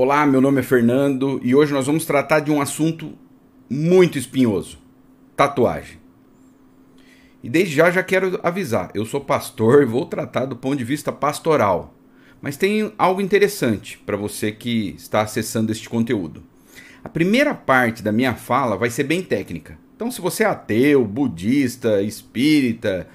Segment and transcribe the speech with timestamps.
[0.00, 3.14] Olá, meu nome é Fernando e hoje nós vamos tratar de um assunto
[3.68, 4.78] muito espinhoso:
[5.34, 5.98] tatuagem.
[7.42, 10.84] E desde já já quero avisar, eu sou pastor e vou tratar do ponto de
[10.84, 11.96] vista pastoral.
[12.40, 16.44] Mas tem algo interessante para você que está acessando este conteúdo.
[17.02, 19.76] A primeira parte da minha fala vai ser bem técnica.
[19.96, 23.08] Então, se você é ateu, budista, espírita,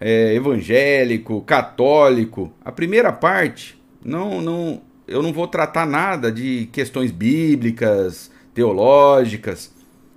[0.00, 7.10] é, evangélico, católico, a primeira parte não, não, eu não vou tratar nada de questões
[7.10, 9.72] bíblicas, teológicas,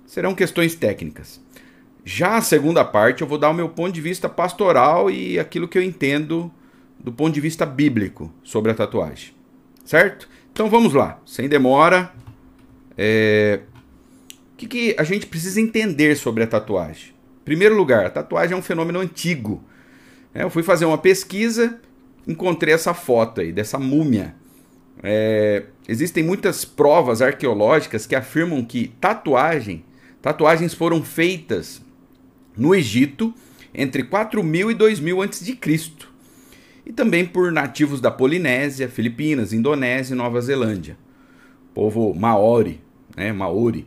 [0.06, 1.40] serão questões técnicas.
[2.04, 5.68] Já a segunda parte eu vou dar o meu ponto de vista pastoral e aquilo
[5.68, 6.50] que eu entendo
[6.98, 9.32] do ponto de vista bíblico sobre a tatuagem.
[9.84, 10.28] Certo?
[10.52, 12.12] Então vamos lá, sem demora.
[12.96, 13.60] É...
[14.52, 17.14] O que, que a gente precisa entender sobre a tatuagem?
[17.40, 19.62] Em primeiro lugar, a tatuagem é um fenômeno antigo.
[20.34, 21.80] É, eu fui fazer uma pesquisa,
[22.26, 24.34] encontrei essa foto aí dessa múmia
[25.02, 29.84] é, existem muitas provas arqueológicas que afirmam que tatuagem,
[30.20, 31.82] tatuagens foram feitas
[32.56, 33.32] no Egito
[33.74, 35.58] entre 4000 e 2000 a.C.
[36.84, 40.96] E também por nativos da Polinésia, Filipinas, Indonésia e Nova Zelândia.
[41.72, 42.80] Povo Maori,
[43.16, 43.86] né, Maori.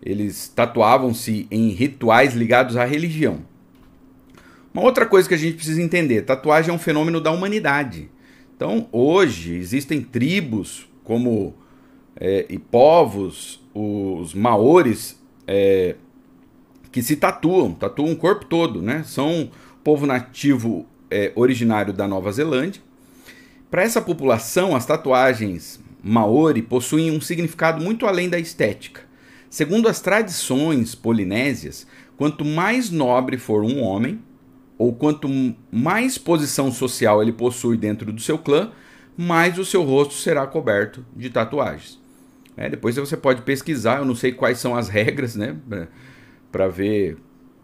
[0.00, 3.40] Eles tatuavam-se em rituais ligados à religião.
[4.72, 8.08] Uma outra coisa que a gente precisa entender: tatuagem é um fenômeno da humanidade.
[8.58, 11.54] Então, hoje, existem tribos como
[12.16, 15.94] é, e povos, os maores, é,
[16.90, 19.04] que se tatuam, tatuam o corpo todo, né?
[19.04, 19.48] São
[19.84, 22.82] povo nativo é, originário da Nova Zelândia.
[23.70, 29.02] Para essa população, as tatuagens maori possuem um significado muito além da estética.
[29.48, 31.86] Segundo as tradições polinésias,
[32.16, 34.18] quanto mais nobre for um homem,
[34.78, 35.28] ou quanto
[35.70, 38.70] mais posição social ele possui dentro do seu clã,
[39.16, 42.00] mais o seu rosto será coberto de tatuagens.
[42.56, 45.56] É, depois você pode pesquisar, eu não sei quais são as regras, né,
[46.52, 47.18] para ver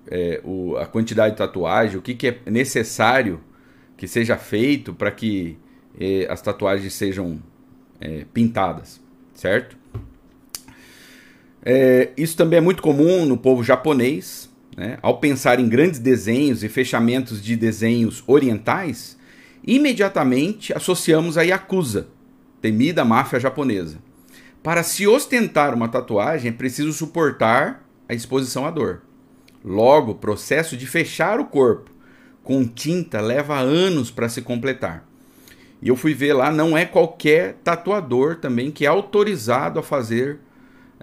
[0.08, 3.40] é, o, a quantidade de tatuagem, o que, que é necessário
[3.96, 5.56] que seja feito para que
[5.98, 7.40] é, as tatuagens sejam
[8.00, 9.00] é, pintadas,
[9.32, 9.76] certo?
[11.64, 16.64] É, isso também é muito comum no povo japonês, né, ao pensar em grandes desenhos
[16.64, 19.16] e fechamentos de desenhos orientais,
[19.66, 22.08] imediatamente associamos a Yakuza,
[22.60, 23.98] temida máfia japonesa.
[24.62, 29.02] Para se ostentar uma tatuagem é preciso suportar a exposição à dor.
[29.64, 31.90] Logo, o processo de fechar o corpo
[32.42, 35.06] com tinta leva anos para se completar.
[35.80, 40.38] E eu fui ver lá, não é qualquer tatuador também que é autorizado a fazer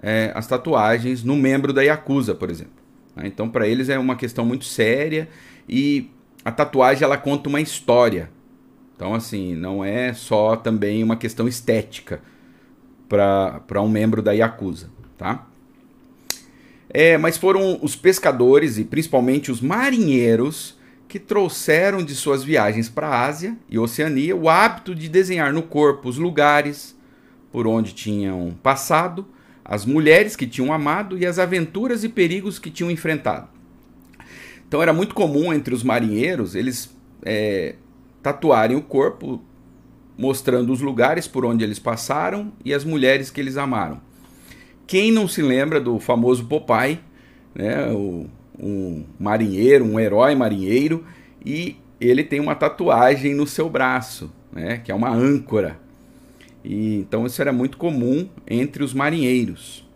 [0.00, 2.81] é, as tatuagens no membro da Yakuza, por exemplo.
[3.14, 3.26] Né?
[3.26, 5.28] Então, para eles é uma questão muito séria
[5.68, 6.10] e
[6.44, 8.30] a tatuagem ela conta uma história.
[8.96, 12.20] Então, assim, não é só também uma questão estética
[13.08, 15.46] para um membro da Yakuza, tá?
[16.88, 20.78] É, mas foram os pescadores e principalmente os marinheiros
[21.08, 25.62] que trouxeram de suas viagens para a Ásia e Oceania o hábito de desenhar no
[25.62, 26.96] corpo os lugares
[27.50, 29.26] por onde tinham passado
[29.64, 33.48] as mulheres que tinham amado e as aventuras e perigos que tinham enfrentado.
[34.66, 37.74] Então era muito comum entre os marinheiros eles é,
[38.22, 39.42] tatuarem o corpo,
[40.16, 44.00] mostrando os lugares por onde eles passaram e as mulheres que eles amaram.
[44.86, 47.00] Quem não se lembra do famoso Popeye,
[47.54, 48.26] né, o,
[48.58, 51.04] um marinheiro, um herói marinheiro,
[51.44, 55.80] e ele tem uma tatuagem no seu braço, né, que é uma âncora.
[56.64, 59.86] E, então isso era muito comum entre os marinheiros.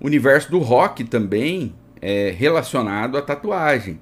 [0.00, 3.98] O universo do rock também é relacionado à tatuagem.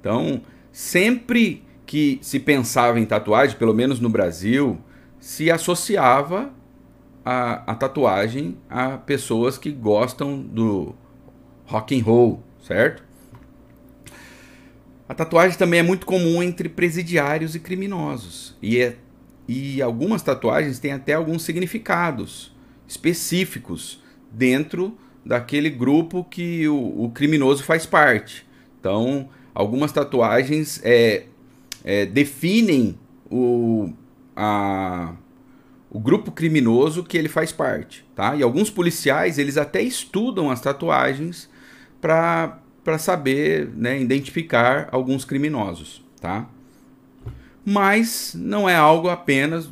[0.00, 0.40] Então,
[0.72, 4.78] sempre que se pensava em tatuagem, pelo menos no Brasil,
[5.20, 6.52] se associava
[7.24, 10.94] a, a tatuagem a pessoas que gostam do
[11.64, 13.04] rock and roll, certo?
[15.08, 18.56] A tatuagem também é muito comum entre presidiários e criminosos.
[18.60, 18.96] E é
[19.48, 22.54] e algumas tatuagens têm até alguns significados
[22.86, 28.46] específicos dentro daquele grupo que o, o criminoso faz parte.
[28.78, 31.24] Então, algumas tatuagens é,
[31.84, 32.98] é, definem
[33.30, 33.92] o,
[34.36, 35.14] a,
[35.90, 38.04] o grupo criminoso que ele faz parte.
[38.14, 38.36] Tá?
[38.36, 41.48] E alguns policiais eles até estudam as tatuagens
[42.00, 42.60] para
[42.98, 46.04] saber né, identificar alguns criminosos.
[46.20, 46.48] Tá?
[47.68, 49.68] Mas não é algo apenas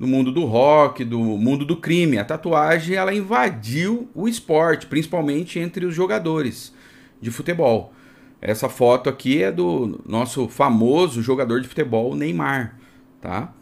[0.00, 2.16] do mundo do rock, do mundo do crime.
[2.16, 6.72] A tatuagem ela invadiu o esporte, principalmente entre os jogadores
[7.20, 7.92] de futebol.
[8.40, 12.78] Essa foto aqui é do nosso famoso jogador de futebol Neymar,
[13.20, 13.52] tá?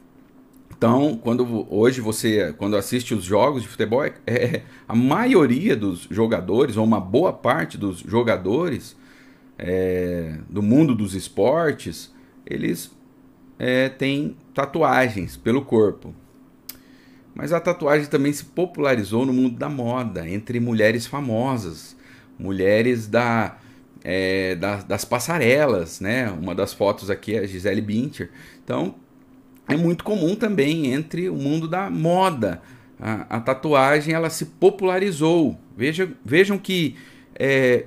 [0.70, 6.06] Então, quando hoje você, quando assiste os jogos de futebol, é, é, a maioria dos
[6.08, 8.96] jogadores, ou uma boa parte dos jogadores
[9.58, 12.12] é, do mundo dos esportes,
[12.46, 12.90] eles
[13.62, 16.12] é, têm tatuagens pelo corpo.
[17.32, 21.97] Mas a tatuagem também se popularizou no mundo da moda, entre mulheres famosas,
[22.37, 23.56] mulheres da,
[24.03, 26.29] é, da, das passarelas, né?
[26.29, 28.29] Uma das fotos aqui é a Gisele Bündchen.
[28.64, 28.97] Então,
[29.69, 32.61] é muito comum também entre o mundo da moda.
[32.99, 35.56] A, a tatuagem ela se popularizou.
[35.76, 36.97] Veja, vejam que
[37.37, 37.87] é,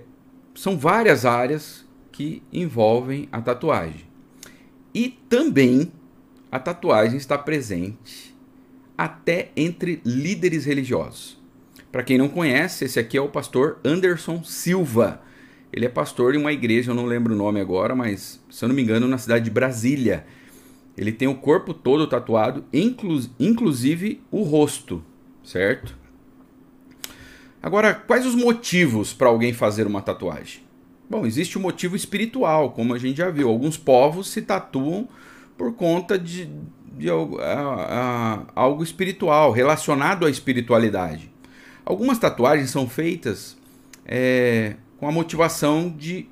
[0.56, 4.15] são várias áreas que envolvem a tatuagem.
[4.96, 5.92] E também
[6.50, 8.34] a tatuagem está presente
[8.98, 11.38] até entre líderes religiosos.
[11.92, 15.22] Para quem não conhece, esse aqui é o pastor Anderson Silva.
[15.74, 18.70] Ele é pastor em uma igreja, eu não lembro o nome agora, mas se eu
[18.70, 20.26] não me engano, na cidade de Brasília.
[20.98, 25.04] Ele tem o corpo todo tatuado, inclu inclusive o rosto,
[25.44, 25.98] certo?
[27.62, 30.65] Agora, quais os motivos para alguém fazer uma tatuagem?
[31.10, 33.48] Bom, existe um motivo espiritual, como a gente já viu.
[33.48, 35.08] Alguns povos se tatuam
[35.56, 36.50] por conta de,
[36.98, 41.32] de algo, a, a, algo espiritual, relacionado à espiritualidade.
[41.86, 43.56] Algumas tatuagens são feitas
[44.06, 46.28] é, com a motivação de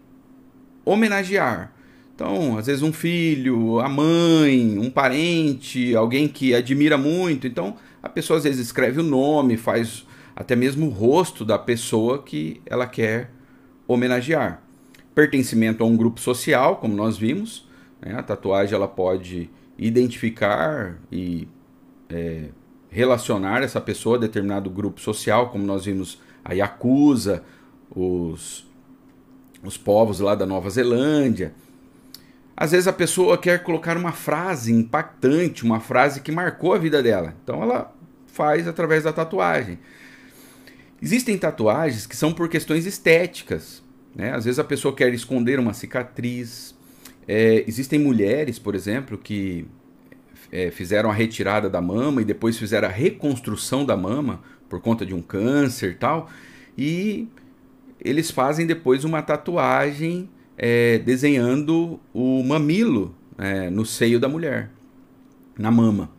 [0.84, 1.72] homenagear.
[2.16, 7.46] Então, às vezes um filho, a mãe, um parente, alguém que admira muito.
[7.46, 10.06] Então, a pessoa às vezes escreve o nome, faz
[10.36, 13.30] até mesmo o rosto da pessoa que ela quer
[13.88, 14.63] homenagear.
[15.16, 17.68] Pertencimento a um grupo social, como nós vimos.
[18.02, 18.16] Né?
[18.16, 21.48] A tatuagem ela pode identificar e
[22.10, 22.50] é,
[22.90, 27.44] relacionar essa pessoa a determinado grupo social, como nós vimos a Yakuza,
[27.90, 28.66] os,
[29.64, 31.54] os povos lá da Nova Zelândia.
[32.56, 37.02] Às vezes a pessoa quer colocar uma frase impactante, uma frase que marcou a vida
[37.02, 37.36] dela.
[37.44, 37.94] Então ela
[38.28, 39.80] faz através da tatuagem.
[41.02, 43.83] Existem tatuagens que são por questões estéticas.
[44.16, 44.32] Né?
[44.32, 46.76] Às vezes a pessoa quer esconder uma cicatriz.
[47.28, 49.66] É, existem mulheres, por exemplo, que
[50.52, 55.06] é, fizeram a retirada da mama e depois fizeram a reconstrução da mama por conta
[55.06, 56.30] de um câncer e tal.
[56.78, 57.28] E
[58.00, 64.70] eles fazem depois uma tatuagem é, desenhando o mamilo é, no seio da mulher,
[65.58, 66.12] na mama.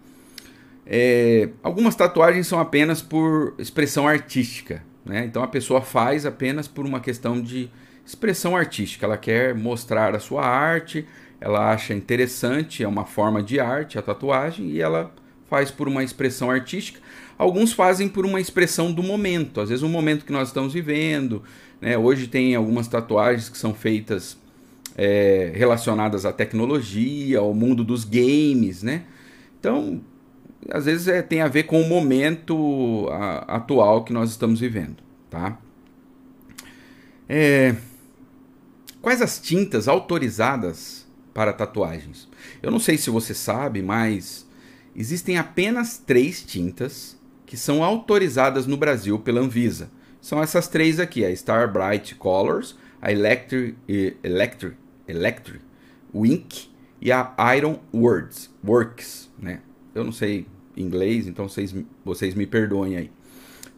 [0.86, 5.24] É, algumas tatuagens são apenas por expressão artística, né?
[5.24, 7.70] então a pessoa faz apenas por uma questão de
[8.06, 9.06] expressão artística.
[9.06, 11.06] Ela quer mostrar a sua arte,
[11.40, 15.12] ela acha interessante, é uma forma de arte a tatuagem e ela
[15.48, 17.00] faz por uma expressão artística.
[17.36, 21.42] Alguns fazem por uma expressão do momento, às vezes o momento que nós estamos vivendo,
[21.80, 21.98] né?
[21.98, 24.38] Hoje tem algumas tatuagens que são feitas
[24.96, 29.02] é, relacionadas à tecnologia, ao mundo dos games, né?
[29.58, 30.00] Então,
[30.70, 34.96] às vezes é, tem a ver com o momento a, atual que nós estamos vivendo,
[35.28, 35.58] tá?
[37.28, 37.74] É,
[39.04, 42.28] quais as tintas autorizadas para tatuagens?
[42.62, 44.46] Eu não sei se você sabe, mas
[44.96, 47.16] existem apenas três tintas
[47.46, 49.90] que são autorizadas no Brasil pela Anvisa
[50.24, 53.76] são essas três aqui: a Star Bright Colors, a Electric,
[54.22, 54.74] Electric,
[55.06, 55.62] Electric
[56.14, 59.30] Wink e a Iron Words, Works.
[59.38, 59.60] Né?
[59.94, 63.12] Eu não sei inglês, então vocês, vocês me perdoem aí.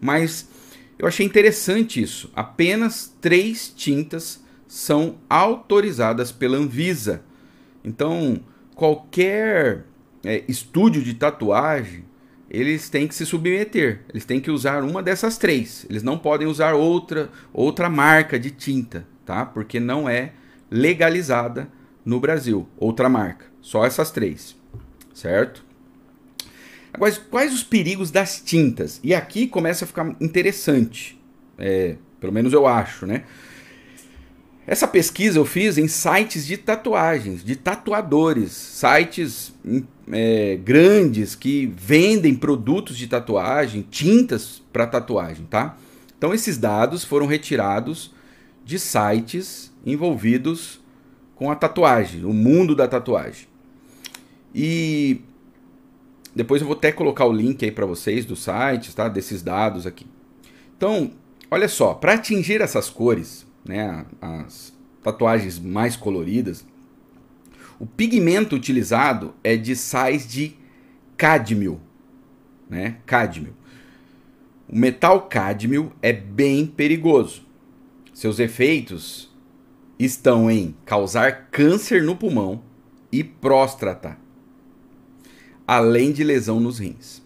[0.01, 0.49] Mas
[0.97, 2.31] eu achei interessante isso.
[2.33, 7.23] Apenas três tintas são autorizadas pela Anvisa.
[7.85, 8.41] Então,
[8.75, 9.85] qualquer
[10.25, 12.05] é, estúdio de tatuagem
[12.49, 15.85] eles têm que se submeter, eles têm que usar uma dessas três.
[15.91, 19.45] Eles não podem usar outra outra marca de tinta, tá?
[19.45, 20.33] Porque não é
[20.71, 21.69] legalizada
[22.05, 23.47] no Brasil, outra marca.
[23.61, 24.57] Só essas três,
[25.13, 25.65] certo?
[26.93, 29.01] Agora, quais os perigos das tintas?
[29.03, 31.21] E aqui começa a ficar interessante,
[31.59, 33.25] é, pelo menos eu acho, né?
[34.67, 39.55] Essa pesquisa eu fiz em sites de tatuagens, de tatuadores, sites
[40.11, 45.79] é, grandes que vendem produtos de tatuagem, tintas para tatuagem, tá?
[46.19, 48.13] Então esses dados foram retirados
[48.65, 50.81] de sites envolvidos
[51.37, 53.47] com a tatuagem, o mundo da tatuagem.
[54.53, 55.21] E
[56.35, 59.09] depois eu vou até colocar o link aí para vocês dos sites, tá?
[59.09, 60.07] Desses dados aqui.
[60.77, 61.13] Então,
[61.49, 66.67] olha só, para atingir essas cores, né, as tatuagens mais coloridas,
[67.79, 70.57] o pigmento utilizado é de sais de
[71.17, 71.81] cádmio,
[72.69, 72.99] né?
[73.05, 73.55] Cádmio.
[74.69, 77.47] O metal cádmio é bem perigoso.
[78.13, 79.31] Seus efeitos
[79.99, 82.63] estão em causar câncer no pulmão
[83.13, 84.19] e próstata.
[85.67, 87.21] além de lesão nos rins.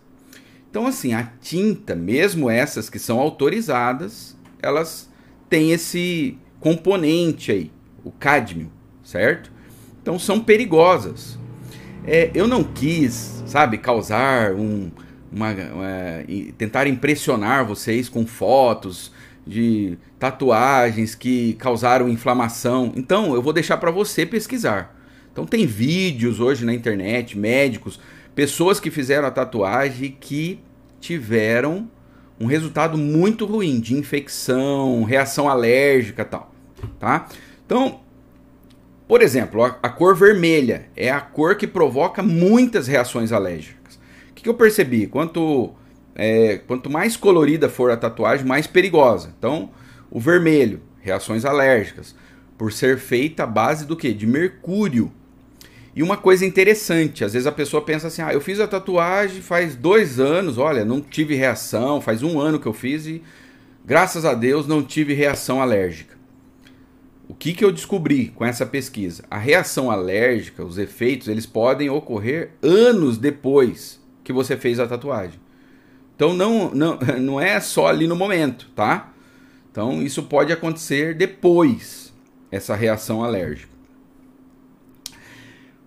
[0.70, 5.09] Então, assim, a tinta, mesmo essas que são autorizadas, elas
[5.50, 7.70] têm esse componente aí,
[8.04, 8.70] o cádmio,
[9.02, 9.52] certo?
[10.00, 11.38] Então são perigosas.
[12.06, 14.90] É, eu não quis, sabe, causar um,
[15.30, 16.24] uma, uma,
[16.56, 19.12] tentar impressionar vocês com fotos
[19.46, 22.92] de tatuagens que causaram inflamação.
[22.96, 24.96] Então eu vou deixar para você pesquisar.
[25.32, 28.00] Então tem vídeos hoje na internet, médicos,
[28.34, 30.60] pessoas que fizeram a tatuagem que
[31.00, 31.88] tiveram
[32.40, 36.50] um resultado muito ruim de infecção, reação alérgica, tal,
[36.98, 37.28] tá?
[37.66, 38.00] Então,
[39.06, 44.00] por exemplo, a, a, cor vermelha é a cor que provoca muitas reações alérgicas.
[44.30, 45.06] O que, que eu percebi?
[45.06, 45.74] Quanto,
[46.14, 49.34] é, quanto mais colorida for a tatuagem, mais perigosa.
[49.36, 49.70] Então,
[50.10, 52.14] o vermelho, reações alérgicas,
[52.56, 54.14] por ser feita à base do que?
[54.14, 55.12] De mercúrio.
[55.94, 59.42] E uma coisa interessante, às vezes a pessoa pensa assim: ah, eu fiz a tatuagem
[59.42, 63.22] faz dois anos, olha, não tive reação, faz um ano que eu fiz e
[63.84, 66.18] graças a Deus não tive reação alérgica.
[67.28, 69.24] O que, que eu descobri com essa pesquisa?
[69.30, 75.40] A reação alérgica, os efeitos, eles podem ocorrer anos depois que você fez a tatuagem.
[76.14, 79.12] Então não, não, não é só ali no momento, tá?
[79.70, 82.12] Então isso pode acontecer depois,
[82.50, 83.69] essa reação alérgica.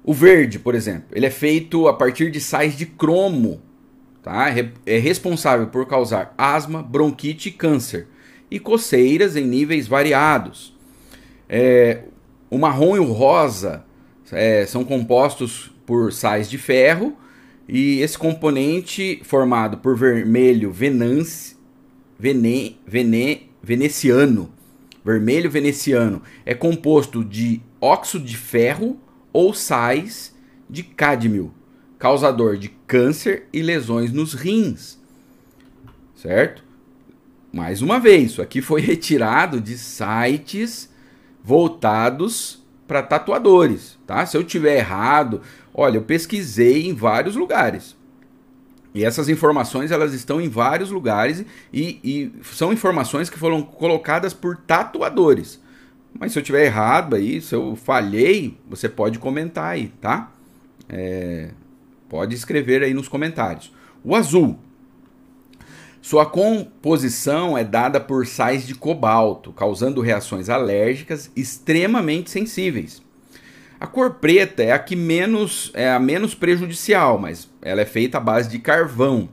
[0.04, 3.62] O verde, por exemplo, ele é feito a partir de sais de cromo,
[4.22, 4.48] tá?
[4.86, 8.08] É responsável por causar asma, bronquite e câncer
[8.52, 10.76] e coceiras em níveis variados.
[11.48, 12.04] É,
[12.50, 13.86] o marrom e o rosa
[14.32, 17.18] é, são compostos por sais de ferro
[17.68, 21.56] e esse componente formado por vermelho venance,
[22.20, 24.52] vene, vene, veneciano,
[25.04, 28.98] vermelho veneciano, é composto de óxido de ferro
[29.34, 30.34] ou sais
[30.70, 31.52] de cádmio,
[32.00, 35.00] causador de câncer e lesões nos rins.
[36.16, 36.64] Certo?
[37.52, 40.90] Mais uma vez, isso aqui foi retirado de sites
[41.44, 44.26] voltados para tatuadores, tá?
[44.26, 45.42] Se eu tiver errado,
[45.74, 47.96] olha, eu pesquisei em vários lugares.
[48.94, 54.34] E essas informações elas estão em vários lugares e, e são informações que foram colocadas
[54.34, 55.60] por tatuadores.
[56.18, 60.32] Mas se eu tiver errado aí, se eu falhei, você pode comentar aí, tá?
[60.88, 61.50] É,
[62.08, 63.74] pode escrever aí nos comentários.
[64.04, 64.60] O azul,
[66.04, 73.02] sua composição é dada por sais de cobalto, causando reações alérgicas extremamente sensíveis.
[73.80, 78.18] A cor preta é a que menos é a menos prejudicial, mas ela é feita
[78.18, 79.30] à base de carvão.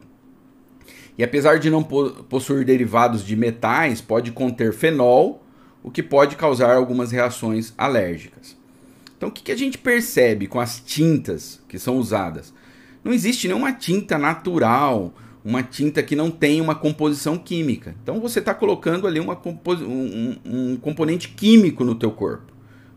[1.19, 5.43] E apesar de não possuir derivados de metais, pode conter fenol,
[5.83, 8.57] o que pode causar algumas reações alérgicas.
[9.17, 12.53] Então, o que a gente percebe com as tintas que são usadas?
[13.05, 15.13] Não existe nenhuma tinta natural
[15.45, 17.95] uma tinta que não tem uma composição química.
[18.03, 22.53] Então você está colocando ali uma um, um, componente químico no teu corpo,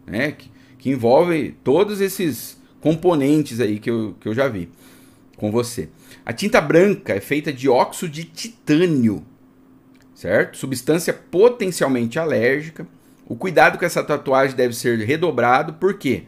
[0.05, 0.31] né?
[0.31, 4.69] Que, que, envolve todos esses componentes aí que eu, que eu já vi
[5.37, 5.89] com você.
[6.25, 9.23] A tinta branca é feita de óxido de titânio,
[10.13, 10.57] certo?
[10.57, 12.87] Substância potencialmente alérgica.
[13.25, 16.23] O cuidado com essa tatuagem deve ser redobrado, por quê?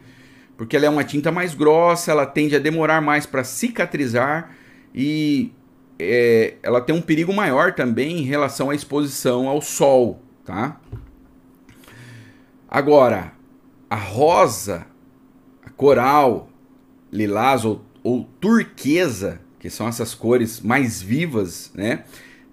[0.56, 4.50] Porque ela é uma tinta mais grossa, ela tende a demorar mais para cicatrizar
[4.94, 5.52] e
[5.98, 10.80] é, ela tem um perigo maior também em relação à exposição ao sol, tá?
[12.68, 13.32] Agora,
[13.88, 14.86] a rosa,
[15.64, 16.48] a coral,
[17.12, 22.04] lilás ou, ou turquesa, que são essas cores mais vivas, né?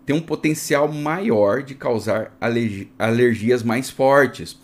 [0.06, 4.60] Tem um potencial maior de causar alergi alergias mais fortes.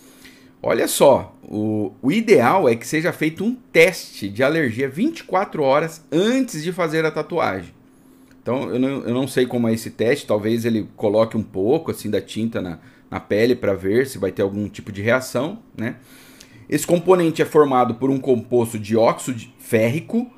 [0.61, 6.03] Olha só, o, o, ideal é que seja feito um teste de alergia 24 horas
[6.11, 7.73] antes de fazer a tatuagem.
[8.41, 11.91] Então eu não, eu não sei como é esse teste, talvez ele coloque um pouco
[11.91, 12.79] assim da tinta na,
[13.09, 15.95] na pele para ver se vai ter algum tipo de reação, né?
[16.69, 20.31] Esse componente é formado por um composto de óxido férrico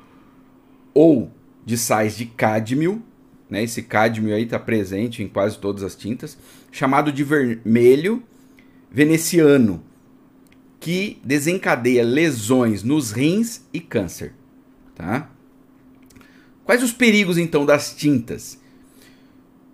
[0.94, 1.30] ou
[1.64, 3.02] de sais de cádmio,
[3.52, 3.62] né?
[3.62, 6.38] Esse cádmio aí está presente em quase todas as tintas,
[6.70, 8.22] chamado de vermelho
[8.90, 9.84] veneciano,
[10.80, 14.32] que desencadeia lesões nos rins e câncer,
[14.94, 15.30] tá?
[16.64, 18.58] Quais os perigos então das tintas?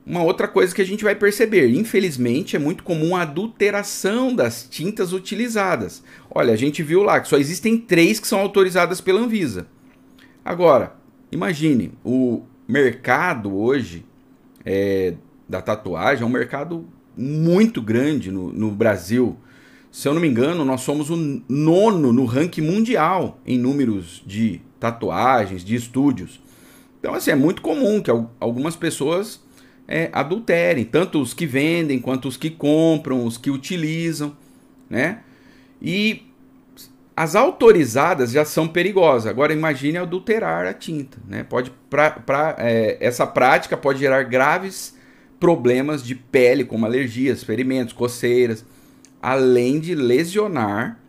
[0.05, 4.67] Uma outra coisa que a gente vai perceber, infelizmente, é muito comum a adulteração das
[4.69, 6.03] tintas utilizadas.
[6.29, 9.69] Olha, a gente viu lá que só existem três que são autorizadas pela Anvisa.
[10.45, 10.97] Agora,
[11.31, 14.05] imagine, o mercado hoje
[14.65, 15.15] é,
[15.49, 19.37] da tatuagem é um mercado muito grande no, no Brasil.
[19.91, 21.17] Se eu não me engano, nós somos o
[21.49, 26.41] nono no ranking mundial em números de tatuagens, de estúdios.
[27.01, 29.43] Então, assim, é muito comum que algumas pessoas
[29.87, 34.37] é, adulterem, tanto os que vendem quanto os que compram, os que utilizam,
[34.91, 35.21] né?
[35.81, 36.28] E
[37.19, 39.27] as autorizadas já são perigosas.
[39.27, 41.43] Agora imagine adulterar a tinta, né?
[41.43, 44.97] Pode pra, pra, é, essa prática pode gerar graves
[45.41, 48.65] problemas de pele, como alergias, ferimentos, coceiras,
[49.21, 51.01] além de lesionar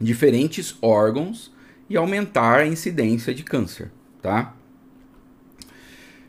[0.00, 1.52] diferentes órgãos
[1.90, 3.90] e aumentar a incidência de câncer,
[4.22, 4.54] tá?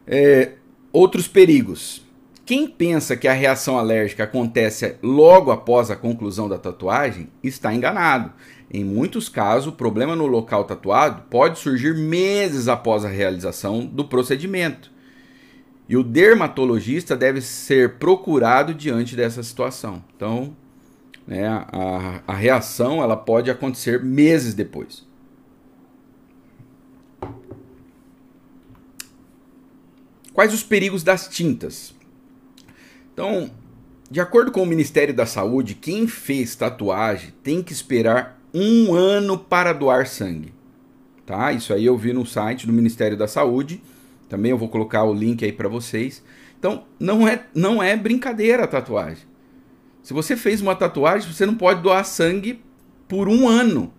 [0.07, 0.53] É,
[0.91, 2.03] outros perigos.
[2.47, 8.33] Quem pensa que a reação alérgica acontece logo após a conclusão da tatuagem está enganado.
[8.73, 14.03] Em muitos casos, o problema no local tatuado pode surgir meses após a realização do
[14.03, 14.91] procedimento.
[15.87, 20.03] E o dermatologista deve ser procurado diante dessa situação.
[20.15, 20.57] Então,
[21.27, 25.05] né, a, a reação ela pode acontecer meses depois.
[30.33, 31.93] Quais os perigos das tintas?
[33.13, 33.51] Então,
[34.09, 39.37] de acordo com o Ministério da Saúde, quem fez tatuagem tem que esperar um ano
[39.37, 40.53] para doar sangue.
[41.25, 41.51] Tá?
[41.51, 43.81] Isso aí eu vi no site do Ministério da Saúde.
[44.29, 46.23] Também eu vou colocar o link aí para vocês.
[46.59, 49.23] Então, não é, não é brincadeira a tatuagem.
[50.01, 52.61] Se você fez uma tatuagem, você não pode doar sangue
[53.07, 53.93] por um ano.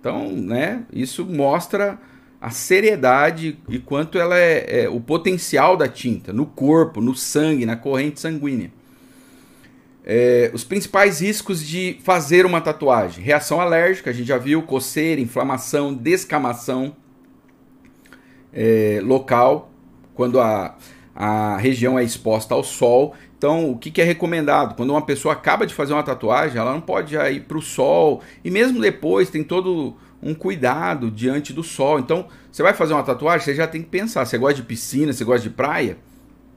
[0.00, 1.98] Então, né, isso mostra
[2.40, 7.66] a seriedade e quanto ela é, é, o potencial da tinta no corpo, no sangue,
[7.66, 8.72] na corrente sanguínea.
[10.10, 15.20] É, os principais riscos de fazer uma tatuagem: reação alérgica, a gente já viu, coceira,
[15.20, 16.96] inflamação, descamação
[18.50, 19.70] é, local,
[20.14, 20.74] quando a,
[21.14, 23.14] a região é exposta ao sol.
[23.36, 24.74] Então, o que, que, é recomendado?
[24.74, 27.62] Quando uma pessoa acaba de fazer uma tatuagem, ela não pode já ir para o
[27.62, 31.98] sol, e mesmo depois tem todo um cuidado diante do sol.
[31.98, 34.24] Então, você vai fazer uma tatuagem, você já tem que pensar.
[34.24, 35.98] Você gosta de piscina, você gosta de praia,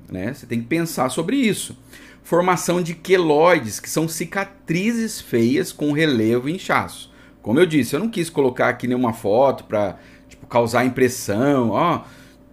[0.10, 0.34] né?
[0.34, 1.78] Você tem que pensar sobre isso.
[2.24, 7.12] Formação de queloides, que são cicatrizes feias com relevo e inchaço.
[7.42, 9.98] Como eu disse, eu não quis colocar aqui nenhuma foto para
[10.30, 12.04] tipo, causar impressão, ó.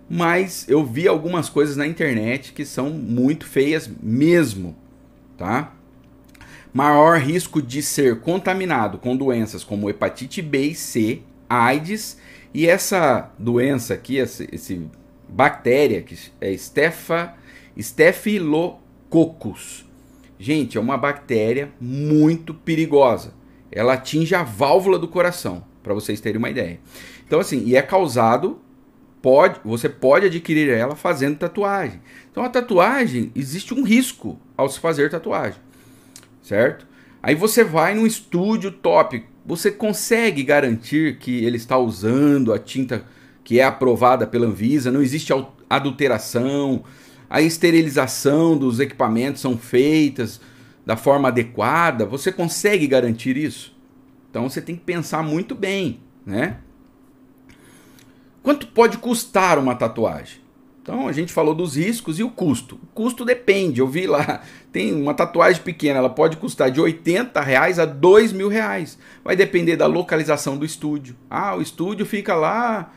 [0.09, 4.75] Mas eu vi algumas coisas na internet que são muito feias mesmo,
[5.37, 5.73] tá?
[6.73, 12.19] maior risco de ser contaminado com doenças como hepatite B e C, AIDS
[12.53, 14.87] e essa doença aqui, essa esse
[15.29, 17.35] bactéria que é Stapha,
[19.09, 19.85] Staphylococcus.
[20.38, 23.35] Gente, é uma bactéria muito perigosa.
[23.73, 26.79] Ela atinge a válvula do coração, para vocês terem uma ideia.
[27.27, 28.61] Então assim, e é causado
[29.21, 32.01] pode, você pode adquirir ela fazendo tatuagem.
[32.31, 35.61] Então a tatuagem existe um risco ao se fazer tatuagem
[36.49, 36.87] certo?
[37.23, 43.05] Aí você vai num estúdio top, você consegue garantir que ele está usando a tinta
[43.44, 45.33] que é aprovada pela Anvisa, não existe
[45.68, 46.85] adulteração,
[47.29, 50.41] a esterilização dos equipamentos são feitas
[50.85, 53.77] da forma adequada, você consegue garantir isso?
[54.31, 56.59] Então você tem que pensar muito bem, né?
[58.43, 60.41] Quanto pode custar uma tatuagem?
[60.81, 62.77] Então a gente falou dos riscos e o custo.
[62.77, 63.81] O custo depende.
[63.81, 64.41] Eu vi lá,
[64.73, 68.99] tem uma tatuagem pequena, ela pode custar de 80 reais a 2 mil reais.
[69.23, 71.14] Vai depender da localização do estúdio.
[71.29, 72.91] Ah, o estúdio fica lá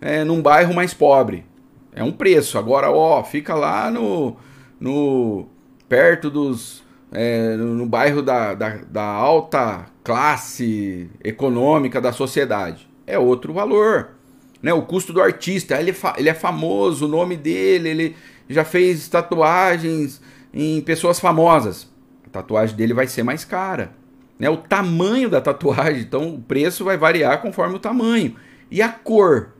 [0.00, 1.44] é, num bairro mais pobre.
[1.94, 2.58] É um preço.
[2.58, 4.36] Agora, ó, fica lá no,
[4.78, 5.46] no
[5.88, 6.82] perto dos.
[7.12, 12.88] É, no, no bairro da, da, da alta classe econômica da sociedade.
[13.06, 14.14] É outro valor
[14.64, 14.72] né?
[14.72, 18.16] O custo do artista, ele é, ele é famoso, o nome dele, ele
[18.48, 20.22] já fez tatuagens
[20.54, 21.86] em pessoas famosas.
[22.26, 23.92] A tatuagem dele vai ser mais cara.
[24.38, 24.48] Né?
[24.48, 28.36] O tamanho da tatuagem, então o preço vai variar conforme o tamanho.
[28.70, 29.50] E a cor,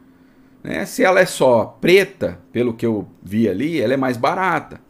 [0.64, 0.84] né?
[0.86, 4.80] Se ela é só preta, pelo que eu vi ali, ela é mais barata.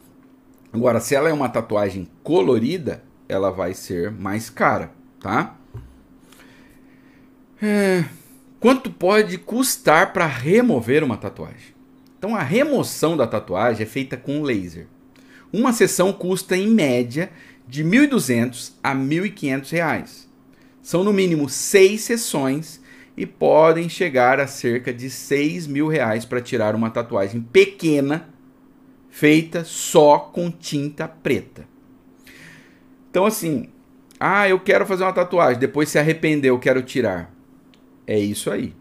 [0.73, 5.55] Agora, se ela é uma tatuagem colorida, ela vai ser mais cara, tá?
[7.61, 8.03] É,
[8.65, 11.75] Quanto pode custar para remover uma tatuagem?
[12.17, 14.87] Então, a remoção da tatuagem é feita com laser.
[15.53, 17.29] Uma sessão custa, em média,
[17.67, 20.25] de R$ 1.200 a R$ 1.500.
[20.81, 22.81] São no mínimo seis sessões
[23.17, 28.29] e podem chegar a cerca de 6 mil reais para tirar uma tatuagem pequena
[29.09, 31.65] feita só com tinta preta.
[33.09, 33.69] Então, assim,
[34.19, 37.33] ah, eu quero fazer uma tatuagem, depois se arrependeu, quero tirar.
[38.05, 38.73] É isso aí.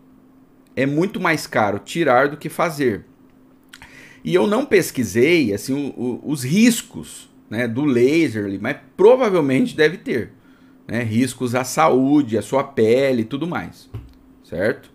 [0.74, 3.04] É muito mais caro tirar do que fazer.
[4.24, 9.98] E eu não pesquisei assim o, o, os riscos né, do laser, mas provavelmente deve
[9.98, 10.32] ter
[10.88, 13.88] né, riscos à saúde, à sua pele e tudo mais,
[14.54, 14.88] certo?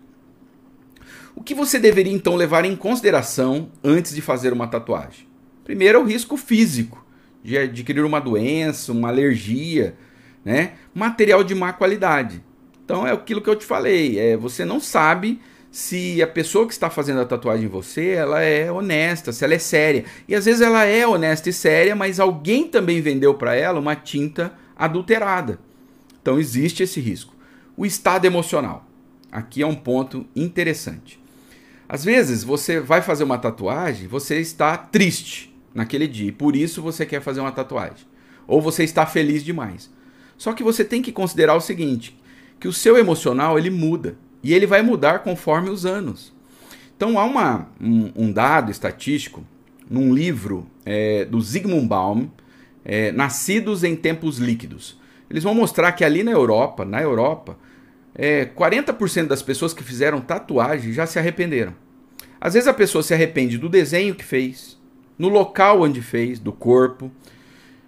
[1.36, 5.28] O que você deveria então levar em consideração antes de fazer uma tatuagem?
[5.64, 7.04] Primeiro é o risco físico,
[7.44, 9.94] de adquirir uma doença, uma alergia,
[10.44, 10.72] né?
[10.94, 12.42] Material de má qualidade.
[12.84, 16.72] Então é aquilo que eu te falei, é, você não sabe se a pessoa que
[16.72, 20.04] está fazendo a tatuagem em você, ela é honesta, se ela é séria.
[20.26, 23.94] E às vezes ela é honesta e séria, mas alguém também vendeu para ela uma
[23.94, 25.60] tinta adulterada.
[26.20, 27.34] Então existe esse risco.
[27.76, 28.89] O estado emocional.
[29.30, 31.20] Aqui é um ponto interessante.
[31.88, 36.82] Às vezes você vai fazer uma tatuagem, você está triste naquele dia, e por isso
[36.82, 38.06] você quer fazer uma tatuagem.
[38.46, 39.90] Ou você está feliz demais.
[40.36, 42.18] Só que você tem que considerar o seguinte,
[42.58, 44.16] que o seu emocional ele muda.
[44.42, 46.32] E ele vai mudar conforme os anos.
[46.96, 49.44] Então há uma, um, um dado estatístico
[49.88, 52.28] num livro é, do Zygmunt Baum,
[52.84, 54.98] é, Nascidos em Tempos Líquidos.
[55.28, 57.58] Eles vão mostrar que ali na Europa, na Europa,
[58.22, 61.74] é, 40% das pessoas que fizeram tatuagem já se arrependeram.
[62.38, 64.78] Às vezes a pessoa se arrepende do desenho que fez,
[65.18, 67.10] no local onde fez, do corpo,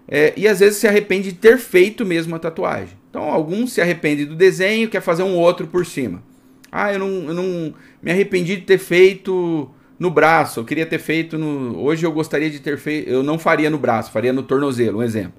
[0.09, 2.97] é, e às vezes se arrepende de ter feito mesmo a tatuagem.
[3.11, 6.23] Então alguns se arrependem do desenho, quer fazer um outro por cima.
[6.71, 10.99] Ah, eu não, eu não me arrependi de ter feito no braço, eu queria ter
[10.99, 11.79] feito no.
[11.79, 13.07] Hoje eu gostaria de ter feito.
[13.07, 15.35] Eu não faria no braço, faria no tornozelo, um exemplo.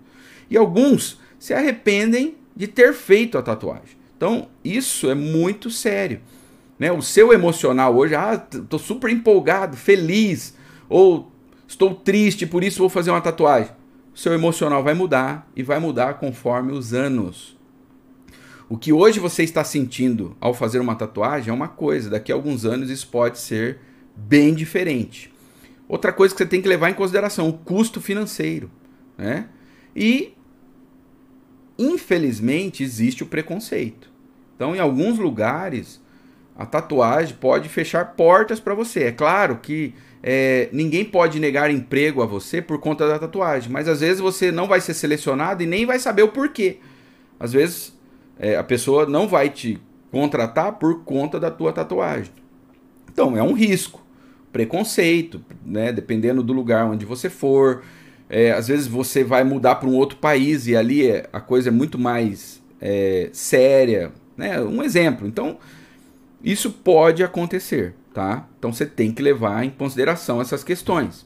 [0.51, 4.03] E alguns se arrependem de ter feito a tatuagem.
[4.23, 6.21] Então, isso é muito sério.
[6.79, 6.89] Né?
[6.93, 10.55] O seu emocional hoje, ah, tô super empolgado, feliz,
[10.88, 11.29] ou
[11.67, 13.73] estou triste, por isso vou fazer uma tatuagem.
[14.15, 17.57] O seu emocional vai mudar e vai mudar conforme os anos.
[18.69, 22.36] O que hoje você está sentindo ao fazer uma tatuagem é uma coisa, daqui a
[22.36, 23.79] alguns anos isso pode ser
[24.15, 25.33] bem diferente.
[25.86, 28.71] Outra coisa que você tem que levar em consideração, o custo financeiro.
[29.17, 29.49] Né?
[29.93, 30.31] E,
[31.77, 34.12] infelizmente, existe o preconceito.
[34.56, 36.02] Então, em alguns lugares,
[36.56, 39.06] a tatuagem pode fechar portas para você.
[39.06, 43.88] É claro que é, ninguém pode negar emprego a você por conta da tatuagem, mas
[43.88, 46.78] às vezes você não vai ser selecionado e nem vai saber o porquê.
[47.39, 47.94] Às vezes
[48.39, 52.32] é, a pessoa não vai te contratar por conta da tua tatuagem.
[53.12, 54.02] Então, é um risco.
[54.52, 55.92] Preconceito, né?
[55.92, 57.84] Dependendo do lugar onde você for.
[58.30, 61.70] É, às vezes você vai mudar para um outro país e ali é, a coisa
[61.70, 64.12] é muito mais é, séria.
[64.36, 64.60] Né?
[64.62, 65.28] Um exemplo.
[65.28, 65.58] Então,
[66.43, 68.48] isso pode acontecer, tá?
[68.58, 71.26] Então você tem que levar em consideração essas questões.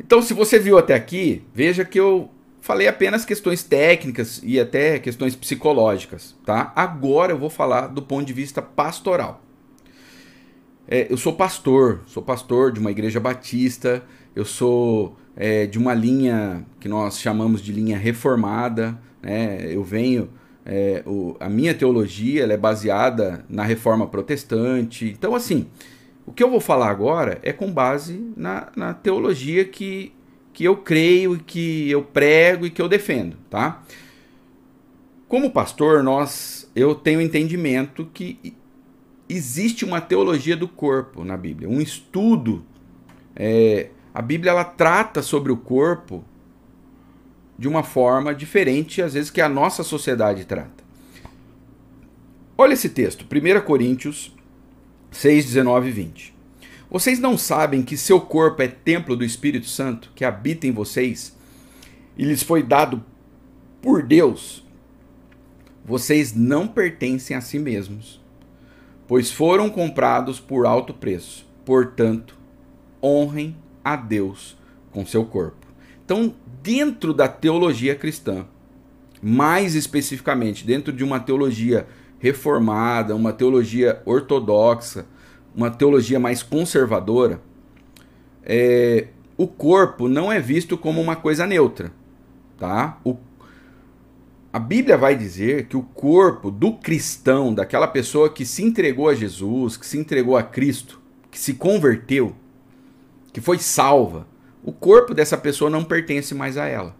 [0.00, 4.98] Então, se você viu até aqui, veja que eu falei apenas questões técnicas e até
[4.98, 6.72] questões psicológicas, tá?
[6.74, 9.42] Agora eu vou falar do ponto de vista pastoral.
[10.86, 14.02] É, eu sou pastor, sou pastor de uma igreja batista,
[14.34, 19.72] eu sou é, de uma linha que nós chamamos de linha reformada, né?
[19.72, 20.30] Eu venho,
[20.70, 25.06] é, o, a minha teologia é baseada na reforma protestante.
[25.06, 25.66] Então, assim,
[26.26, 30.12] o que eu vou falar agora é com base na, na teologia que
[30.52, 33.80] que eu creio, que eu prego e que eu defendo, tá?
[35.28, 38.56] Como pastor, nós eu tenho entendimento que
[39.28, 42.64] existe uma teologia do corpo na Bíblia, um estudo.
[43.36, 46.24] É, a Bíblia ela trata sobre o corpo
[47.58, 50.84] de uma forma diferente, às vezes, que a nossa sociedade trata.
[52.56, 54.34] Olha esse texto, 1 Coríntios
[55.10, 56.34] 6, 19 e 20.
[56.90, 61.36] Vocês não sabem que seu corpo é templo do Espírito Santo que habita em vocês
[62.16, 63.04] e lhes foi dado
[63.82, 64.66] por Deus?
[65.84, 68.20] Vocês não pertencem a si mesmos,
[69.06, 71.46] pois foram comprados por alto preço.
[71.64, 72.36] Portanto,
[73.02, 74.56] honrem a Deus
[74.90, 75.67] com seu corpo.
[76.08, 78.46] Então, dentro da teologia cristã,
[79.20, 81.86] mais especificamente dentro de uma teologia
[82.18, 85.04] reformada, uma teologia ortodoxa,
[85.54, 87.42] uma teologia mais conservadora,
[88.42, 91.92] é, o corpo não é visto como uma coisa neutra,
[92.56, 92.98] tá?
[93.04, 93.14] O,
[94.50, 99.14] a Bíblia vai dizer que o corpo do cristão, daquela pessoa que se entregou a
[99.14, 102.34] Jesus, que se entregou a Cristo, que se converteu,
[103.30, 104.26] que foi salva,
[104.68, 106.94] o corpo dessa pessoa não pertence mais a ela.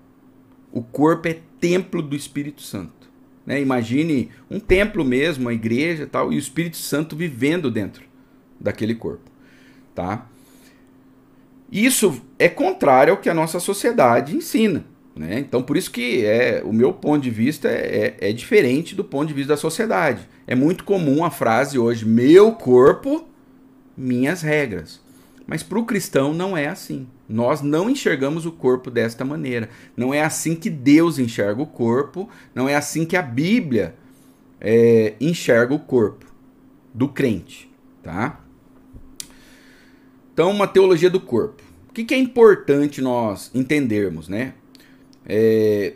[0.72, 3.10] O corpo é templo do Espírito Santo.
[3.44, 3.60] Né?
[3.60, 8.04] Imagine um templo mesmo, uma igreja tal, e o Espírito Santo vivendo dentro
[8.58, 9.30] daquele corpo,
[9.94, 10.26] tá?
[11.70, 15.38] Isso é contrário ao que a nossa sociedade ensina, né?
[15.38, 19.04] Então, por isso que é, o meu ponto de vista é, é, é diferente do
[19.04, 20.26] ponto de vista da sociedade.
[20.46, 23.28] É muito comum a frase hoje, meu corpo,
[23.94, 25.06] minhas regras.
[25.48, 27.08] Mas para o cristão não é assim.
[27.26, 29.70] Nós não enxergamos o corpo desta maneira.
[29.96, 32.28] Não é assim que Deus enxerga o corpo.
[32.54, 33.94] Não é assim que a Bíblia
[34.60, 36.26] é, enxerga o corpo.
[36.92, 37.70] do crente,
[38.02, 38.40] tá?
[40.34, 41.62] Então, uma teologia do corpo.
[41.88, 44.52] O que, que é importante nós entendermos, né?
[45.24, 45.94] É...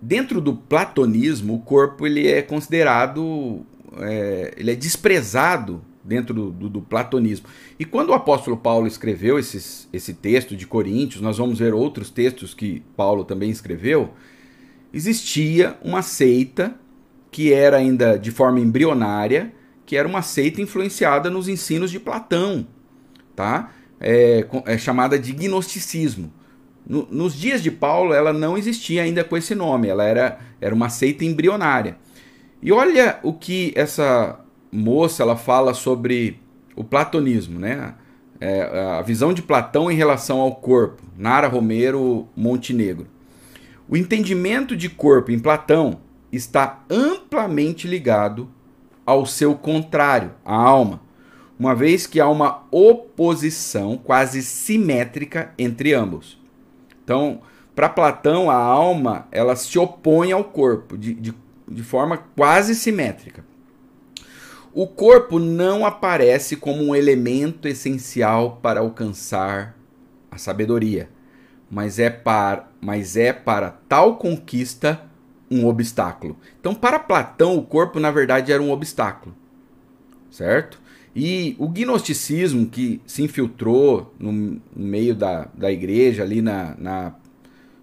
[0.00, 3.66] Dentro do platonismo, o corpo ele é considerado,
[3.98, 4.54] é...
[4.56, 7.46] ele é desprezado dentro do, do, platonismo.
[7.78, 12.10] E quando o apóstolo Paulo escreveu esses, esse texto de Coríntios, nós vamos ver outros
[12.10, 14.14] textos que Paulo também escreveu,
[14.92, 16.74] existia uma seita
[17.30, 19.52] que era ainda de forma embrionária,
[19.84, 22.66] que era uma seita influenciada nos ensinos de Platão,
[23.36, 23.70] tá?
[24.00, 26.32] É, é chamada de gnosticismo.
[26.86, 30.74] No, nos dias de Paulo, ela não existia ainda com esse nome, ela era, era
[30.74, 31.98] uma seita embrionária.
[32.62, 36.40] E olha o que essa moça ela fala sobre
[36.76, 37.94] o platonismo, né?
[38.40, 43.06] É, a visão de Platão em relação ao corpo, Nara Romero Montenegro.
[43.88, 45.98] O entendimento de corpo em Platão
[46.30, 48.48] está amplamente ligado
[49.04, 51.00] ao seu contrário, a alma,
[51.58, 56.38] uma vez que há uma oposição quase simétrica entre ambos.
[57.02, 57.40] Então,
[57.74, 61.34] para Platão, a alma ela se opõe ao corpo de, de,
[61.66, 63.44] de forma quase simétrica.
[64.72, 69.76] O corpo não aparece como um elemento essencial para alcançar
[70.30, 71.08] a sabedoria,
[71.70, 75.02] mas é para, mas é para tal conquista
[75.50, 76.36] um obstáculo.
[76.60, 79.34] Então, para Platão, o corpo na verdade era um obstáculo,
[80.30, 80.80] certo?
[81.16, 87.14] E o gnosticismo que se infiltrou no, meio da, da igreja, ali na, na,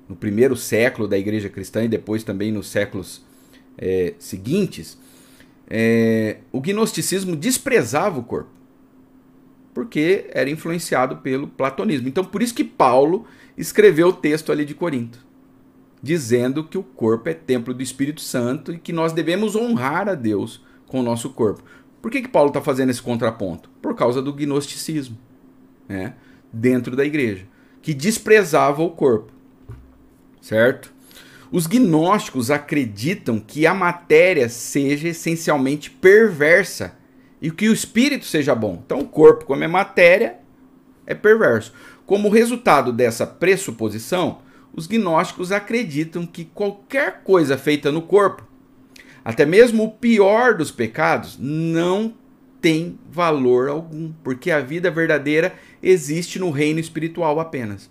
[0.08, 3.26] no primeiro século da igreja cristã e depois também nos séculos
[3.78, 4.98] é, seguintes,
[5.69, 8.49] é, o gnosticismo desprezava o corpo,
[9.73, 12.08] porque era influenciado pelo platonismo.
[12.08, 13.25] Então, por isso que Paulo
[13.58, 15.25] escreveu o texto ali de Corinto,
[16.01, 20.15] dizendo que o corpo é templo do Espírito Santo e que nós devemos honrar a
[20.15, 21.63] Deus com o nosso corpo.
[22.01, 23.69] Por que, que Paulo está fazendo esse contraponto?
[23.82, 25.17] Por causa do gnosticismo
[25.88, 26.13] né,
[26.54, 27.45] dentro da igreja,
[27.82, 29.32] que desprezava o corpo,
[30.41, 30.93] certo?
[31.56, 36.98] Os gnósticos acreditam que a matéria seja essencialmente perversa
[37.41, 38.82] e que o espírito seja bom.
[38.86, 40.36] Então, o corpo, como é matéria,
[41.08, 41.72] é perverso.
[42.06, 44.39] Como resultado dessa pressuposição,
[44.74, 48.46] os gnósticos acreditam que qualquer coisa feita no corpo,
[49.24, 52.15] até mesmo o pior dos pecados, não
[52.60, 57.89] tem valor algum, porque a vida verdadeira existe no reino espiritual apenas.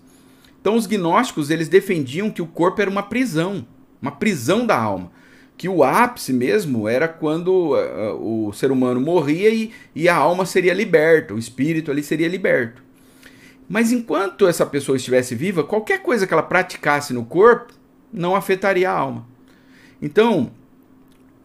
[0.65, 3.67] Então os gnósticos, eles defendiam que o corpo era uma prisão,
[4.01, 5.11] uma prisão da alma,
[5.55, 10.43] que o ápice mesmo era quando uh, o ser humano morria e, e a alma
[10.43, 12.81] seria liberta, o espírito ali seria liberto.
[13.69, 17.71] Mas enquanto essa pessoa estivesse viva, qualquer coisa que ela praticasse no corpo
[18.11, 19.27] não afetaria a alma.
[20.01, 20.49] Então,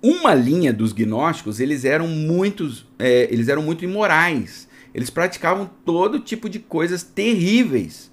[0.02, 4.66] uma linha dos gnósticos, eles eram muitos, é, eles eram muito imorais.
[4.94, 8.10] Eles praticavam todo tipo de coisas terríveis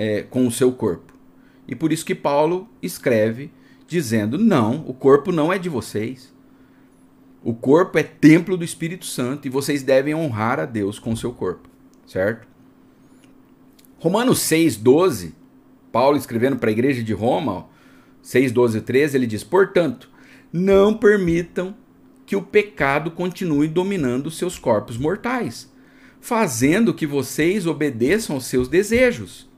[0.00, 1.12] é, com o seu corpo.
[1.68, 3.52] E por isso que Paulo escreve
[3.86, 6.32] dizendo: não, o corpo não é de vocês.
[7.44, 11.16] O corpo é templo do Espírito Santo e vocês devem honrar a Deus com o
[11.16, 11.68] seu corpo,
[12.06, 12.48] certo?
[13.98, 15.34] Romanos 6, 12,
[15.92, 17.66] Paulo escrevendo para a igreja de Roma,
[18.22, 20.08] 6, 12 e 13, ele diz: Portanto,
[20.50, 21.74] não permitam
[22.24, 25.70] que o pecado continue dominando seus corpos mortais,
[26.20, 29.49] fazendo que vocês obedeçam aos seus desejos.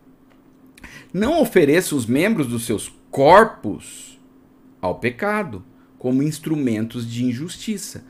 [1.13, 4.19] Não ofereçam os membros dos seus corpos
[4.81, 5.63] ao pecado
[5.99, 8.05] como instrumentos de injustiça.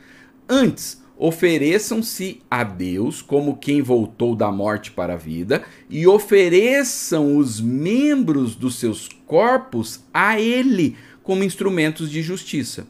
[0.49, 7.61] Antes, ofereçam-se a Deus como quem voltou da morte para a vida e ofereçam os
[7.61, 12.87] membros dos seus corpos a Ele como instrumentos de justiça.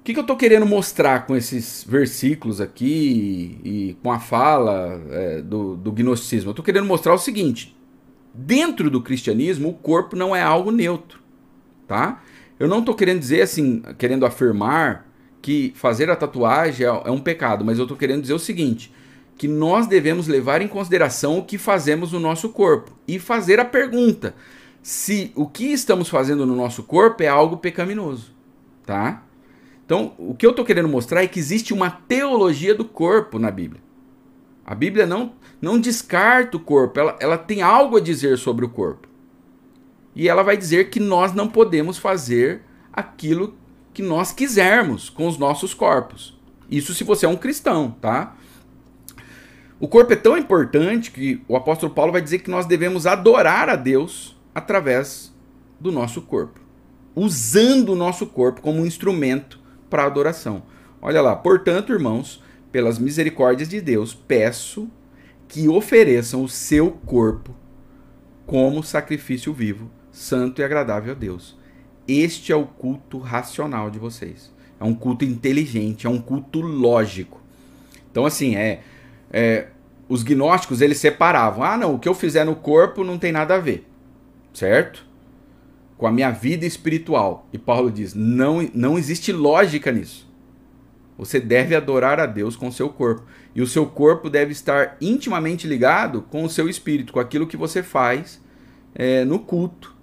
[0.00, 4.20] O que, que eu estou querendo mostrar com esses versículos aqui e, e com a
[4.20, 6.50] fala é, do, do gnosticismo?
[6.50, 7.74] Eu estou querendo mostrar o seguinte:
[8.34, 11.20] dentro do cristianismo, o corpo não é algo neutro,
[11.86, 12.22] tá?
[12.58, 15.08] Eu não estou querendo dizer assim, querendo afirmar
[15.40, 18.92] que fazer a tatuagem é, é um pecado, mas eu estou querendo dizer o seguinte:
[19.36, 23.64] que nós devemos levar em consideração o que fazemos no nosso corpo e fazer a
[23.64, 24.34] pergunta
[24.82, 28.32] se o que estamos fazendo no nosso corpo é algo pecaminoso,
[28.84, 29.22] tá?
[29.84, 33.50] Então, o que eu estou querendo mostrar é que existe uma teologia do corpo na
[33.50, 33.82] Bíblia.
[34.64, 38.68] A Bíblia não, não descarta o corpo, ela, ela tem algo a dizer sobre o
[38.68, 39.08] corpo.
[40.14, 42.62] E ela vai dizer que nós não podemos fazer
[42.92, 43.54] aquilo
[43.92, 46.38] que nós quisermos com os nossos corpos.
[46.70, 48.36] Isso se você é um cristão, tá?
[49.78, 53.68] O corpo é tão importante que o apóstolo Paulo vai dizer que nós devemos adorar
[53.68, 55.34] a Deus através
[55.80, 56.60] do nosso corpo,
[57.14, 60.62] usando o nosso corpo como um instrumento para adoração.
[61.02, 64.88] Olha lá, portanto, irmãos, pelas misericórdias de Deus, peço
[65.48, 67.54] que ofereçam o seu corpo
[68.46, 71.56] como sacrifício vivo, santo e agradável a Deus.
[72.06, 74.52] Este é o culto racional de vocês.
[74.78, 77.40] É um culto inteligente, é um culto lógico.
[78.10, 78.82] Então, assim, é,
[79.32, 79.68] é
[80.08, 81.64] os gnósticos eles separavam.
[81.64, 83.88] Ah, não, o que eu fizer no corpo não tem nada a ver,
[84.52, 85.06] certo?
[85.96, 87.48] Com a minha vida espiritual.
[87.52, 90.30] E Paulo diz: não, não existe lógica nisso.
[91.16, 93.24] Você deve adorar a Deus com o seu corpo.
[93.54, 97.56] E o seu corpo deve estar intimamente ligado com o seu espírito, com aquilo que
[97.56, 98.42] você faz
[98.94, 99.94] é, no culto,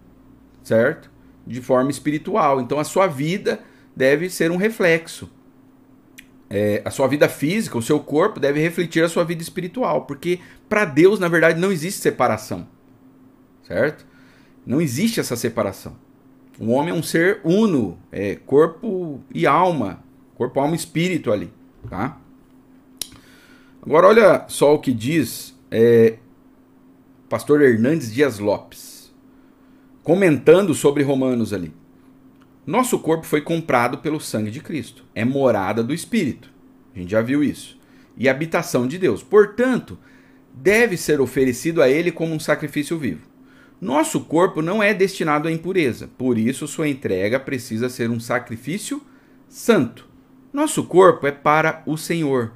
[0.63, 1.11] certo?
[1.45, 2.61] De forma espiritual.
[2.61, 3.59] Então a sua vida
[3.95, 5.29] deve ser um reflexo.
[6.49, 10.39] É, a sua vida física, o seu corpo deve refletir a sua vida espiritual, porque
[10.67, 12.67] para Deus, na verdade, não existe separação,
[13.63, 14.05] certo?
[14.65, 15.95] Não existe essa separação.
[16.59, 20.03] O homem é um ser uno, é corpo e alma,
[20.35, 21.53] corpo, alma e espírito ali,
[21.89, 22.19] tá?
[23.83, 26.17] Agora olha só o que diz é,
[27.27, 29.11] pastor Hernandes Dias Lopes,
[30.03, 31.73] comentando sobre Romanos ali.
[32.65, 35.03] Nosso corpo foi comprado pelo sangue de Cristo.
[35.15, 36.51] É morada do Espírito.
[36.95, 37.79] A gente já viu isso.
[38.15, 39.23] E habitação de Deus.
[39.23, 39.97] Portanto,
[40.53, 43.27] deve ser oferecido a Ele como um sacrifício vivo.
[43.81, 49.01] Nosso corpo não é destinado à impureza, por isso sua entrega precisa ser um sacrifício
[49.49, 50.07] santo.
[50.53, 52.51] Nosso corpo é para o Senhor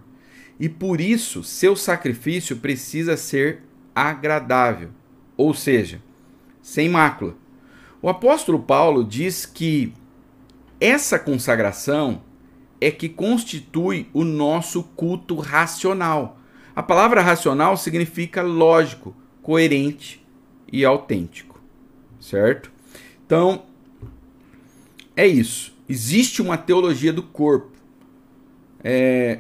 [0.59, 3.63] e por isso seu sacrifício precisa ser
[3.93, 4.89] agradável,
[5.35, 6.01] ou seja,
[6.61, 7.35] sem mácula.
[8.01, 9.93] O apóstolo Paulo diz que
[10.79, 12.21] essa consagração
[12.79, 16.37] é que constitui o nosso culto racional.
[16.75, 20.25] A palavra racional significa lógico, coerente
[20.71, 21.61] e autêntico,
[22.19, 22.71] certo?
[23.25, 23.63] Então,
[25.15, 25.73] é isso.
[25.87, 27.71] Existe uma teologia do corpo.
[28.83, 29.39] É,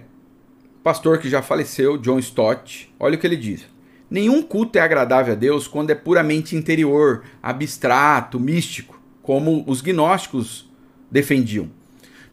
[0.85, 3.65] pastor que já faleceu, John Stott, olha o que ele diz.
[4.07, 10.71] Nenhum culto é agradável a Deus quando é puramente interior, abstrato, místico, como os gnósticos
[11.09, 11.71] defendiam.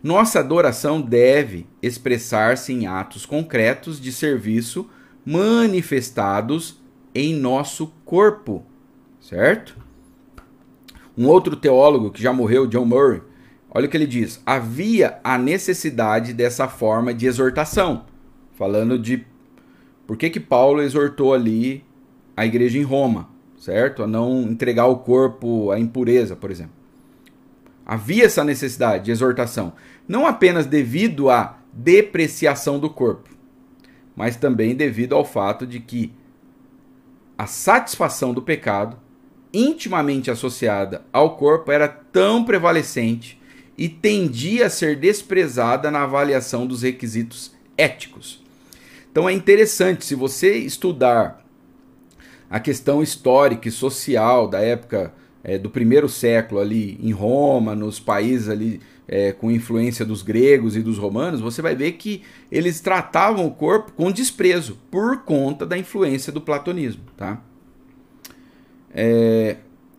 [0.03, 4.87] Nossa adoração deve expressar-se em atos concretos de serviço
[5.25, 6.79] manifestados
[7.15, 8.67] em nosso corpo,
[9.19, 9.79] certo?
[11.17, 13.23] Um outro teólogo que já morreu, John Murray,
[13.71, 18.12] olha o que ele diz: havia a necessidade dessa forma de exortação,
[18.63, 19.27] falando de
[20.07, 21.85] por que, que Paulo exortou ali
[22.37, 24.05] a igreja em Roma, certo?
[24.05, 26.75] A não entregar o corpo à impureza, por exemplo.
[27.85, 29.73] Havia essa necessidade de exortação,
[30.07, 33.31] não apenas devido à depreciação do corpo,
[34.15, 36.13] mas também devido ao fato de que
[37.37, 38.97] a satisfação do pecado,
[39.53, 43.43] intimamente associada ao corpo, era tão prevalecente
[43.77, 48.42] e tendia a ser desprezada na avaliação dos requisitos éticos.
[49.13, 51.45] Então é interessante, se você estudar
[52.49, 55.13] a questão histórica e social da época
[55.45, 60.77] é, do primeiro século ali em Roma, nos países ali é, com influência dos gregos
[60.77, 65.67] e dos romanos, você vai ver que eles tratavam o corpo com desprezo por conta
[65.67, 67.03] da influência do platonismo.
[67.15, 67.43] Tá?
[68.95, 69.59] É,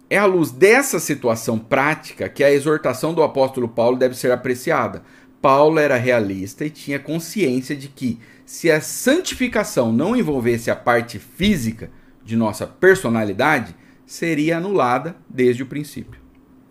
[0.09, 5.03] é à luz dessa situação prática que a exortação do apóstolo Paulo deve ser apreciada.
[5.39, 11.19] Paulo era realista e tinha consciência de que se a santificação não envolvesse a parte
[11.19, 11.91] física
[12.23, 13.75] de nossa personalidade,
[14.05, 16.19] seria anulada desde o princípio.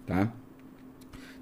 [0.07, 0.33] Tá?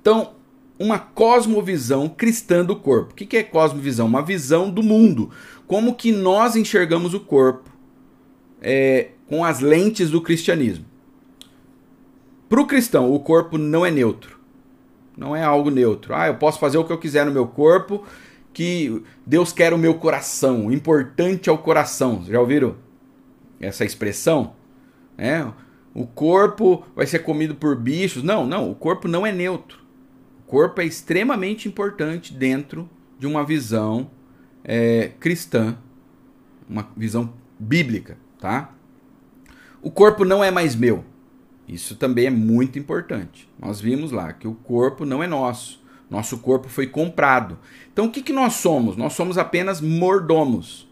[0.01, 0.35] Então,
[0.79, 3.13] uma cosmovisão cristã do corpo.
[3.13, 4.07] O que é cosmovisão?
[4.07, 5.31] Uma visão do mundo.
[5.67, 7.71] Como que nós enxergamos o corpo
[8.61, 10.85] é, com as lentes do cristianismo.
[12.49, 14.41] Para o cristão, o corpo não é neutro.
[15.17, 16.15] Não é algo neutro.
[16.15, 18.05] Ah, eu posso fazer o que eu quiser no meu corpo
[18.61, 22.23] que Deus quer o meu coração, o importante é o coração.
[22.27, 22.77] Já ouviram
[23.59, 24.55] essa expressão?
[25.17, 25.47] É,
[25.95, 28.23] o corpo vai ser comido por bichos.
[28.23, 29.79] Não, não, o corpo não é neutro.
[30.41, 32.87] O corpo é extremamente importante dentro
[33.19, 34.11] de uma visão
[34.63, 35.79] é, cristã,
[36.69, 38.75] uma visão bíblica, tá?
[39.81, 41.03] O corpo não é mais meu.
[41.67, 43.49] Isso também é muito importante.
[43.59, 45.80] Nós vimos lá que o corpo não é nosso.
[46.11, 47.59] Nosso corpo foi comprado.
[47.93, 48.97] Então o que, que nós somos?
[48.97, 50.83] Nós somos apenas mordomos.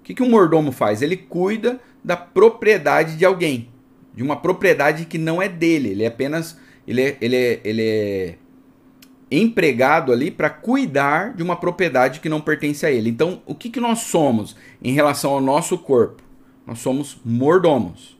[0.00, 1.00] O que, que um mordomo faz?
[1.00, 3.70] Ele cuida da propriedade de alguém,
[4.14, 5.90] de uma propriedade que não é dele.
[5.90, 6.58] Ele é apenas
[6.88, 8.38] ele é, ele é, ele é
[9.30, 13.10] empregado ali para cuidar de uma propriedade que não pertence a ele.
[13.10, 16.22] Então, o que, que nós somos em relação ao nosso corpo?
[16.66, 18.16] Nós somos mordomos.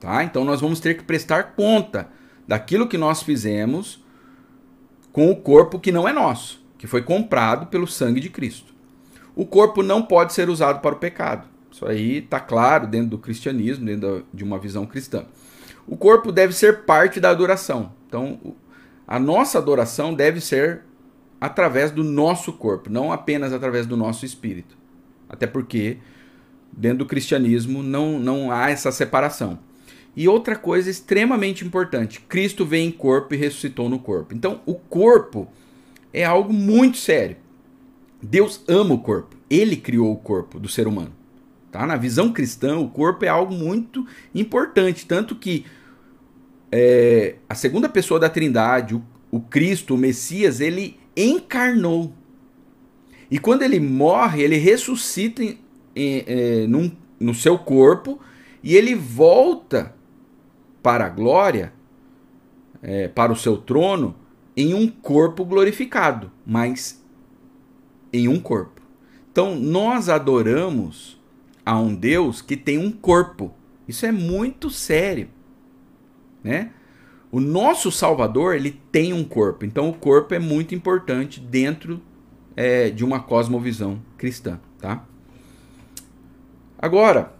[0.00, 0.24] Tá?
[0.24, 2.08] Então, nós vamos ter que prestar conta
[2.48, 4.02] daquilo que nós fizemos
[5.12, 8.72] com o corpo que não é nosso, que foi comprado pelo sangue de Cristo.
[9.34, 11.46] O corpo não pode ser usado para o pecado.
[11.70, 15.24] Isso aí está claro dentro do cristianismo, dentro de uma visão cristã.
[15.86, 17.92] O corpo deve ser parte da adoração.
[18.06, 18.38] Então,
[19.06, 20.82] a nossa adoração deve ser
[21.40, 24.76] através do nosso corpo, não apenas através do nosso espírito.
[25.28, 25.98] Até porque
[26.70, 29.58] dentro do cristianismo não, não há essa separação.
[30.14, 34.34] E outra coisa extremamente importante: Cristo veio em corpo e ressuscitou no corpo.
[34.34, 35.48] Então, o corpo
[36.12, 37.36] é algo muito sério.
[38.22, 39.36] Deus ama o corpo.
[39.48, 41.12] Ele criou o corpo do ser humano.
[41.70, 41.86] Tá?
[41.86, 45.06] Na visão cristã, o corpo é algo muito importante.
[45.06, 45.64] Tanto que
[46.70, 52.12] é, a segunda pessoa da Trindade, o, o Cristo, o Messias, ele encarnou.
[53.30, 55.58] E quando ele morre, ele ressuscita em,
[55.96, 58.20] em, em, num, no seu corpo
[58.62, 59.94] e ele volta
[60.82, 61.72] para a glória,
[62.82, 64.14] é, para o seu trono,
[64.56, 67.02] em um corpo glorificado, mas
[68.12, 68.82] em um corpo.
[69.30, 71.20] Então nós adoramos
[71.64, 73.52] a um Deus que tem um corpo.
[73.86, 75.28] Isso é muito sério,
[76.42, 76.70] né?
[77.30, 82.02] O nosso Salvador ele tem um corpo, então o corpo é muito importante dentro
[82.54, 85.06] é, de uma cosmovisão cristã, tá?
[86.78, 87.32] Agora,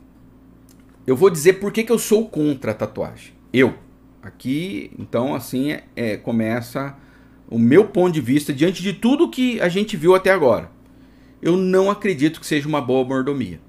[1.06, 3.31] eu vou dizer por que, que eu sou contra a tatuagem.
[3.52, 3.74] Eu.
[4.22, 6.96] Aqui, então, assim, é, é, começa
[7.50, 10.70] o meu ponto de vista diante de tudo que a gente viu até agora.
[11.40, 13.60] Eu não acredito que seja uma boa mordomia.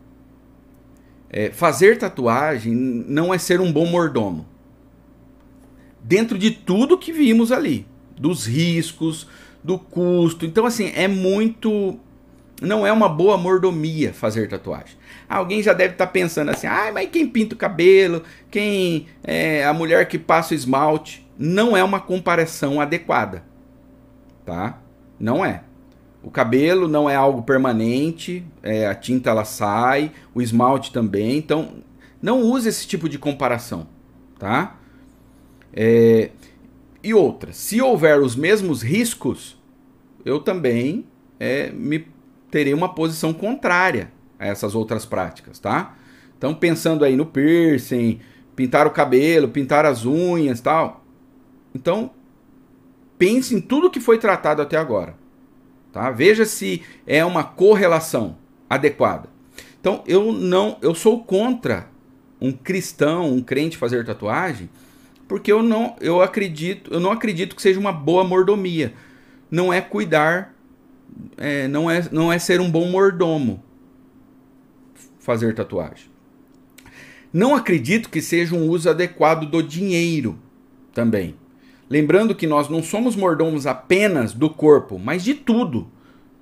[1.29, 4.45] É, fazer tatuagem não é ser um bom mordomo.
[6.03, 9.27] Dentro de tudo que vimos ali, dos riscos,
[9.63, 10.45] do custo.
[10.45, 11.99] Então, assim, é muito.
[12.64, 14.97] Não é uma boa mordomia fazer tatuagem.
[15.28, 19.66] Alguém já deve estar tá pensando assim: ah, mas quem pinta o cabelo, quem é
[19.66, 21.28] a mulher que passa o esmalte.
[21.38, 23.43] Não é uma comparação adequada.
[24.45, 24.80] Tá?
[25.20, 25.64] Não é.
[26.24, 31.38] O cabelo não é algo permanente, é, a tinta ela sai, o esmalte também.
[31.38, 31.84] Então,
[32.22, 33.88] não use esse tipo de comparação,
[34.39, 34.78] tá?
[35.74, 36.30] É,
[37.03, 39.61] e outra, se houver os mesmos riscos,
[40.24, 41.05] eu também
[41.38, 42.07] é, me
[42.53, 45.95] terei uma posição contrária a essas outras práticas, tá?
[46.37, 48.19] Então, pensando aí no piercing,
[48.55, 51.03] pintar o cabelo, pintar as unhas, tal.
[51.73, 52.11] Então,
[53.17, 55.15] pense em tudo que foi tratado até agora.
[55.91, 56.11] Tá?
[56.11, 58.37] Veja se é uma correlação
[58.69, 59.29] adequada.
[59.81, 61.87] Então, eu não, eu sou contra
[62.39, 64.69] um cristão, um crente fazer tatuagem,
[65.27, 68.93] porque eu não, eu acredito, eu não acredito que seja uma boa mordomia.
[69.49, 70.52] Não é cuidar,
[71.38, 73.64] é, não é, não é ser um bom mordomo
[75.20, 76.11] fazer tatuagem.
[77.32, 80.38] Não acredito que seja um uso adequado do dinheiro
[80.93, 81.36] também.
[81.89, 85.88] Lembrando que nós não somos mordomos apenas do corpo, mas de tudo.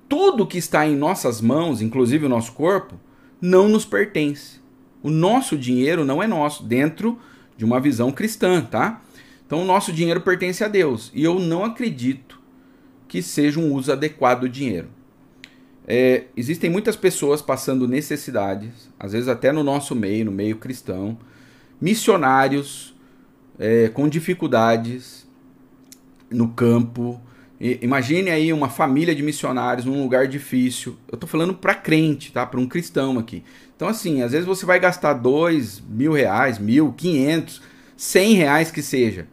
[0.08, 2.96] Tudo que está em nossas mãos, inclusive o nosso corpo,
[3.40, 4.60] não nos pertence.
[5.02, 7.18] O nosso dinheiro não é nosso, dentro
[7.56, 9.00] de uma visão cristã, tá?
[9.46, 11.10] Então o nosso dinheiro pertence a Deus.
[11.14, 12.41] E eu não acredito
[13.12, 14.88] que seja um uso adequado do dinheiro.
[15.86, 21.18] É, existem muitas pessoas passando necessidades, às vezes até no nosso meio, no meio cristão,
[21.78, 22.96] missionários
[23.58, 25.28] é, com dificuldades,
[26.30, 27.20] no campo.
[27.60, 30.96] E, imagine aí uma família de missionários num lugar difícil.
[31.06, 32.46] Eu estou falando para crente, tá?
[32.46, 33.44] Para um cristão aqui.
[33.76, 37.60] Então, assim, às vezes você vai gastar dois mil reais, mil, quinhentos,
[37.94, 39.26] cem reais que seja.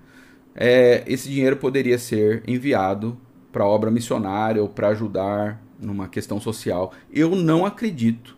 [0.53, 3.17] É, esse dinheiro poderia ser enviado
[3.51, 6.93] para obra missionária ou para ajudar numa questão social.
[7.11, 8.37] Eu não acredito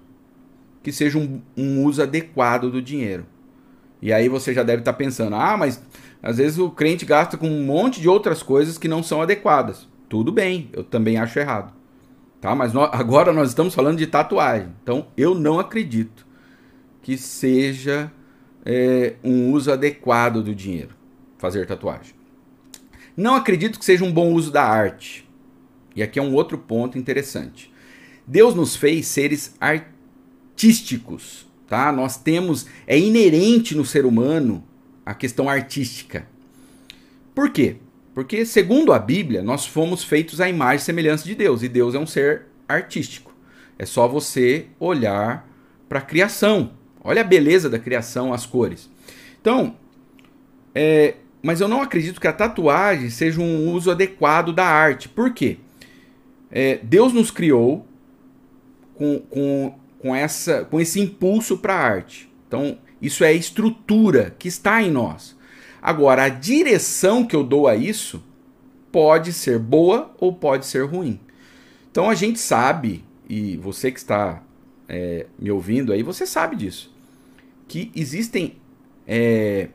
[0.84, 3.26] que seja um, um uso adequado do dinheiro.
[4.02, 5.84] E aí você já deve estar tá pensando, ah, mas
[6.24, 9.88] às vezes o crente gasta com um monte de outras coisas que não são adequadas.
[10.10, 11.74] Tudo bem, eu também acho errado.
[12.40, 12.56] Tá?
[12.56, 14.70] Mas nós, agora nós estamos falando de tatuagem.
[14.82, 16.26] Então eu não acredito
[17.02, 18.12] que seja
[18.66, 20.96] é, um uso adequado do dinheiro
[21.38, 22.21] fazer tatuagem.
[23.22, 25.30] Não acredito que seja um bom uso da arte.
[25.96, 27.72] E aqui é um outro ponto interessante.
[28.26, 31.92] Deus nos fez seres artísticos, tá?
[31.92, 34.64] Nós temos é inerente no ser humano
[35.06, 36.28] a questão artística.
[37.36, 37.76] Por quê?
[38.16, 41.94] Porque, segundo a Bíblia, nós fomos feitos à imagem e semelhança de Deus, e Deus
[41.94, 43.32] é um ser artístico.
[43.78, 45.48] É só você olhar
[45.88, 46.72] para a criação.
[47.04, 48.90] Olha a beleza da criação, as cores.
[49.40, 49.76] Então,
[50.74, 55.10] é, mas eu não acredito que a tatuagem seja um uso adequado da arte.
[55.10, 55.58] Por quê?
[56.52, 57.86] É, Deus nos criou
[58.96, 62.30] com, com, com, essa, com esse impulso para a arte.
[62.48, 65.36] Então, isso é a estrutura que está em nós.
[65.82, 68.24] Agora, a direção que eu dou a isso
[68.92, 71.20] pode ser boa ou pode ser ruim.
[71.90, 74.44] Então a gente sabe, e você que está
[74.88, 76.94] é, me ouvindo aí, você sabe disso,
[77.68, 78.58] que existem
[79.08, 79.70] é,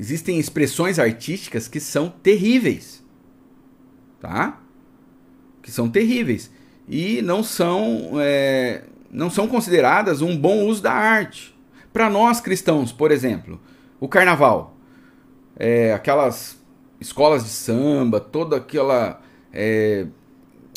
[0.00, 3.04] existem expressões artísticas que são terríveis,
[4.18, 4.58] tá?
[5.60, 6.50] Que são terríveis
[6.88, 11.54] e não são é, não são consideradas um bom uso da arte.
[11.92, 13.60] Para nós cristãos, por exemplo,
[14.00, 14.74] o carnaval,
[15.54, 16.58] é, aquelas
[16.98, 19.20] escolas de samba, toda aquela
[19.52, 20.06] é,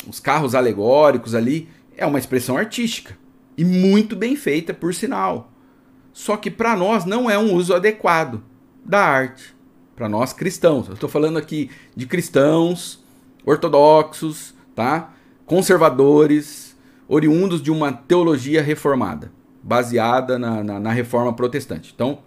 [0.06, 1.66] os carros alegóricos ali,
[1.96, 3.16] é uma expressão artística
[3.56, 5.50] e muito bem feita, por sinal.
[6.12, 8.42] Só que para nós não é um uso adequado
[8.84, 9.54] da arte.
[9.96, 10.88] Para nós cristãos.
[10.88, 13.04] Eu estou falando aqui de cristãos
[13.46, 15.12] ortodoxos, tá?
[15.46, 16.76] conservadores,
[17.06, 19.30] oriundos de uma teologia reformada,
[19.62, 21.92] baseada na, na, na reforma protestante.
[21.94, 22.20] Então,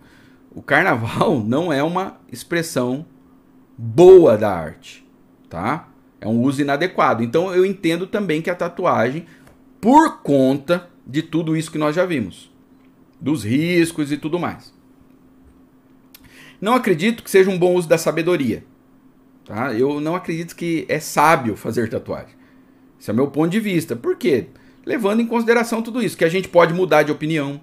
[0.52, 3.06] o carnaval não é uma expressão
[3.78, 5.08] boa da arte,
[5.50, 5.90] tá?
[6.20, 7.24] É um uso inadequado.
[7.24, 9.26] Então eu entendo também que a tatuagem,
[9.80, 12.52] por conta de tudo isso que nós já vimos,
[13.22, 14.74] dos riscos e tudo mais.
[16.60, 18.64] Não acredito que seja um bom uso da sabedoria.
[19.46, 19.74] Tá?
[19.74, 22.36] Eu não acredito que é sábio fazer tatuagem.
[23.00, 23.96] Esse é o meu ponto de vista.
[23.96, 24.48] Por quê?
[24.86, 27.62] Levando em consideração tudo isso, que a gente pode mudar de opinião,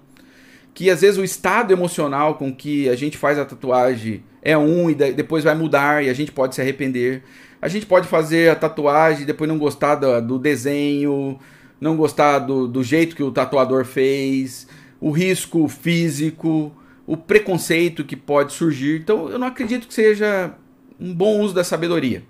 [0.72, 4.90] que às vezes o estado emocional com que a gente faz a tatuagem é um
[4.90, 7.22] e depois vai mudar e a gente pode se arrepender.
[7.60, 11.38] A gente pode fazer a tatuagem e depois não gostar do, do desenho,
[11.80, 14.66] não gostar do, do jeito que o tatuador fez,
[15.00, 16.72] o risco físico,
[17.06, 19.00] o preconceito que pode surgir.
[19.00, 20.54] Então eu não acredito que seja
[20.98, 22.24] um bom uso da sabedoria.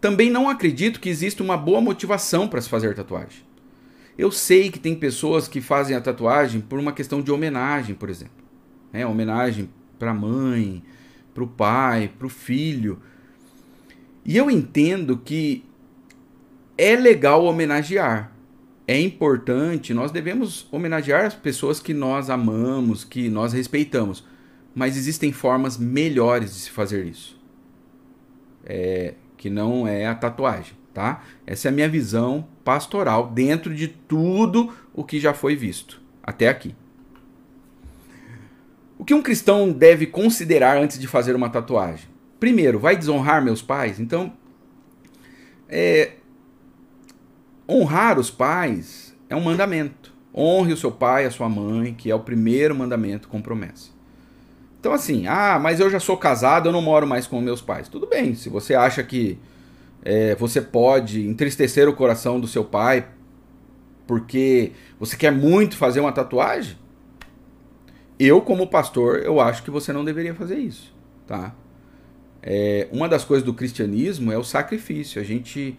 [0.00, 3.42] Também não acredito que exista uma boa motivação para se fazer tatuagem.
[4.16, 8.08] Eu sei que tem pessoas que fazem a tatuagem por uma questão de homenagem, por
[8.08, 8.44] exemplo.
[8.92, 10.82] É, homenagem para a mãe,
[11.34, 13.00] para o pai, para o filho.
[14.24, 15.64] E eu entendo que
[16.76, 18.32] é legal homenagear.
[18.90, 24.26] É importante, nós devemos homenagear as pessoas que nós amamos, que nós respeitamos.
[24.74, 27.40] Mas existem formas melhores de se fazer isso.
[28.64, 31.22] É, que não é a tatuagem, tá?
[31.46, 36.48] Essa é a minha visão pastoral dentro de tudo o que já foi visto até
[36.48, 36.74] aqui.
[38.98, 42.08] O que um cristão deve considerar antes de fazer uma tatuagem?
[42.40, 44.00] Primeiro, vai desonrar meus pais?
[44.00, 44.32] Então,
[45.68, 46.14] é,
[47.70, 50.12] honrar os pais é um mandamento.
[50.34, 53.90] Honre o seu pai e a sua mãe, que é o primeiro mandamento com promessa.
[54.78, 57.88] Então, assim, ah, mas eu já sou casado, eu não moro mais com meus pais.
[57.88, 59.38] Tudo bem, se você acha que
[60.02, 63.06] é, você pode entristecer o coração do seu pai
[64.06, 66.76] porque você quer muito fazer uma tatuagem,
[68.18, 70.92] eu, como pastor, eu acho que você não deveria fazer isso,
[71.26, 71.54] tá?
[72.42, 75.20] É, uma das coisas do cristianismo é o sacrifício.
[75.20, 75.78] A gente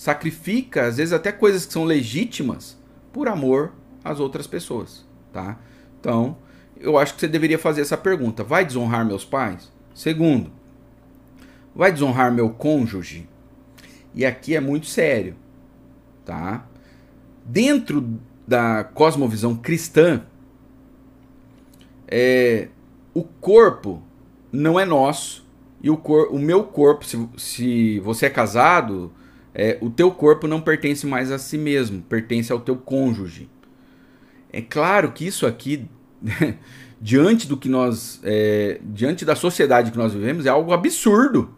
[0.00, 2.74] sacrifica, às vezes, até coisas que são legítimas
[3.12, 5.58] por amor às outras pessoas, tá?
[6.00, 6.38] Então,
[6.78, 9.70] eu acho que você deveria fazer essa pergunta: vai desonrar meus pais?
[9.94, 10.50] Segundo,
[11.76, 13.28] vai desonrar meu cônjuge?
[14.14, 15.36] E aqui é muito sério,
[16.24, 16.64] tá?
[17.44, 20.22] Dentro da cosmovisão cristã,
[22.08, 22.68] é,
[23.12, 24.02] o corpo
[24.50, 25.46] não é nosso
[25.82, 29.12] e o, cor, o meu corpo, se, se você é casado,
[29.54, 33.48] é, o teu corpo não pertence mais a si mesmo, pertence ao teu cônjuge.
[34.52, 35.88] É claro que isso aqui,
[37.00, 41.50] diante do que nós, é, diante da sociedade que nós vivemos, é algo absurdo,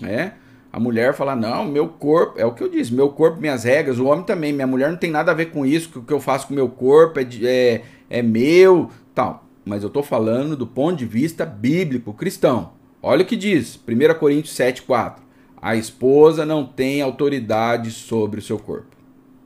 [0.00, 0.34] né?
[0.70, 3.98] A mulher fala, não, meu corpo, é o que eu disse, meu corpo, minhas regras,
[3.98, 6.12] o homem também, minha mulher não tem nada a ver com isso, que o que
[6.12, 10.66] eu faço com meu corpo é, é, é meu, tal mas eu estou falando do
[10.66, 12.72] ponto de vista bíblico cristão.
[13.02, 15.16] Olha o que diz 1 Coríntios 7,4.
[15.60, 18.96] A esposa não tem autoridade sobre o seu corpo.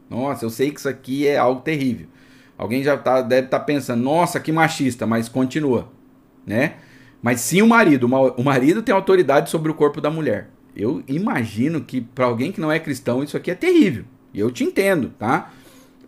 [0.08, 2.06] Nossa, eu sei que isso aqui é algo terrível.
[2.56, 5.88] Alguém já tá, deve estar tá pensando, nossa, que machista, mas continua.
[6.46, 6.74] Né?
[7.22, 8.06] Mas sim o marido.
[8.36, 10.50] O marido tem autoridade sobre o corpo da mulher.
[10.76, 14.04] Eu imagino que para alguém que não é cristão isso aqui é terrível.
[14.32, 15.50] E eu te entendo, tá?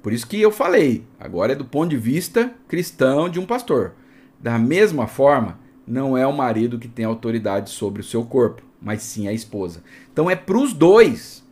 [0.03, 3.93] Por isso que eu falei, agora é do ponto de vista cristão de um pastor.
[4.39, 9.03] Da mesma forma, não é o marido que tem autoridade sobre o seu corpo, mas
[9.03, 9.83] sim a esposa.
[10.13, 11.43] Então é para os dois,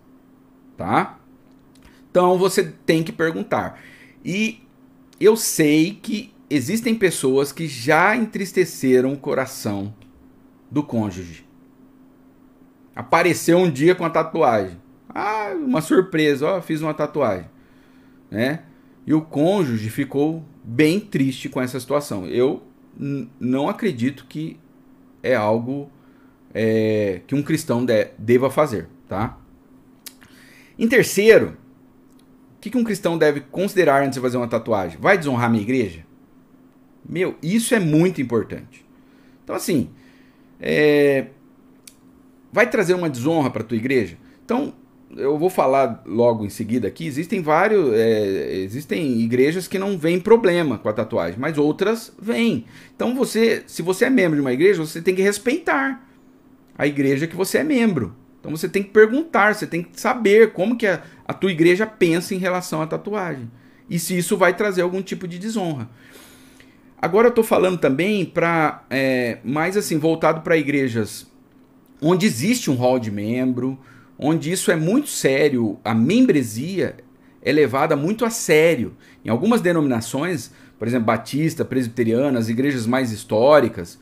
[0.77, 1.19] tá?
[2.11, 3.81] Então você tem que perguntar.
[4.23, 4.61] E
[5.19, 9.95] eu sei que existem pessoas que já entristeceram o coração
[10.71, 11.47] do cônjuge.
[12.95, 14.79] Apareceu um dia com a tatuagem.
[15.09, 17.49] Ah, uma surpresa, ó, fiz uma tatuagem,
[18.31, 18.65] né?
[19.07, 22.27] E o cônjuge ficou bem triste com essa situação.
[22.27, 22.63] Eu
[23.41, 24.59] não acredito que
[25.23, 25.91] é algo
[26.55, 29.39] é, que um cristão de, deva fazer, tá?
[30.79, 31.57] Em terceiro,
[32.57, 34.99] o que, que um cristão deve considerar antes de fazer uma tatuagem?
[35.01, 36.05] Vai desonrar minha igreja?
[37.09, 38.85] Meu, isso é muito importante.
[39.43, 39.91] Então, assim,
[40.61, 41.27] é...
[42.53, 44.17] vai trazer uma desonra para tua igreja?
[44.45, 44.73] Então,
[45.17, 47.07] eu vou falar logo em seguida aqui.
[47.07, 48.55] Existem vários, é...
[48.59, 52.65] existem igrejas que não vêm problema com a tatuagem, mas outras vêm.
[52.95, 56.12] Então, você, se você é membro de uma igreja, você tem que respeitar
[56.77, 58.15] a igreja que você é membro.
[58.41, 61.87] Então você tem que perguntar, você tem que saber como que a, a tua igreja
[61.87, 63.51] pensa em relação à tatuagem.
[63.89, 65.89] E se isso vai trazer algum tipo de desonra.
[67.01, 71.31] Agora eu estou falando também para é, mais assim voltado para igrejas
[72.01, 73.79] onde existe um hall de membro,
[74.19, 76.97] onde isso é muito sério, a membresia
[77.41, 78.97] é levada muito a sério.
[79.25, 84.01] Em algumas denominações, por exemplo, batista, presbiteriana, as igrejas mais históricas,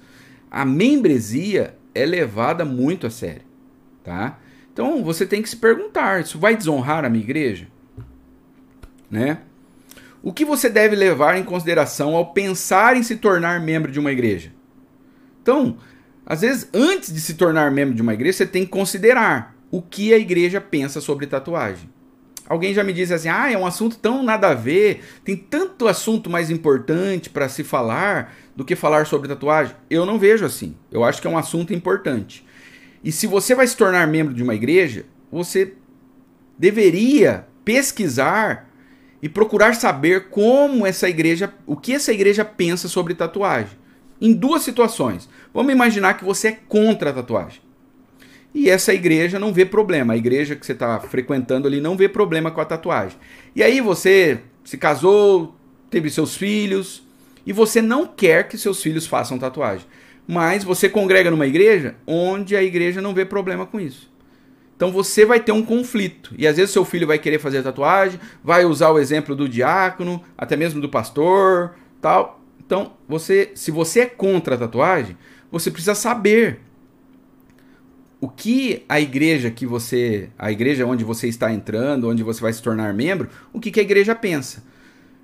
[0.51, 3.51] a membresia é levada muito a sério
[4.03, 4.39] tá?
[4.73, 7.69] Então você tem que se perguntar: isso vai desonrar a minha igreja?
[9.11, 9.39] Né?
[10.23, 14.13] O que você deve levar em consideração ao pensar em se tornar membro de uma
[14.13, 14.53] igreja?
[15.43, 15.79] Então,
[16.27, 19.81] às vezes, antes de se tornar membro de uma igreja, você tem que considerar o
[19.81, 21.89] que a igreja pensa sobre tatuagem.
[22.47, 25.89] Alguém já me disse assim: ah, é um assunto tão nada a ver, tem tanto
[25.89, 29.75] assunto mais importante para se falar do que falar sobre tatuagem.
[29.89, 30.77] Eu não vejo assim.
[30.93, 32.45] Eu acho que é um assunto importante.
[33.03, 35.73] E se você vai se tornar membro de uma igreja, você
[36.59, 38.69] deveria pesquisar
[39.23, 43.79] e procurar saber como essa igreja, o que essa igreja pensa sobre tatuagem.
[44.21, 45.27] Em duas situações.
[45.55, 47.63] Vamos imaginar que você é contra a tatuagem.
[48.55, 50.13] E essa igreja não vê problema.
[50.13, 53.17] A igreja que você está frequentando ali não vê problema com a tatuagem.
[53.57, 55.57] E aí você se casou,
[55.89, 57.09] teve seus filhos,
[57.47, 59.87] e você não quer que seus filhos façam tatuagem
[60.31, 64.09] mas você congrega numa igreja onde a igreja não vê problema com isso.
[64.77, 66.33] Então você vai ter um conflito.
[66.39, 70.23] E às vezes seu filho vai querer fazer tatuagem, vai usar o exemplo do diácono,
[70.39, 72.41] até mesmo do pastor, tal.
[72.65, 75.19] Então, você, se você é contra a tatuagem,
[75.51, 76.61] você precisa saber
[78.21, 82.53] o que a igreja que você, a igreja onde você está entrando, onde você vai
[82.53, 84.63] se tornar membro, o que, que a igreja pensa.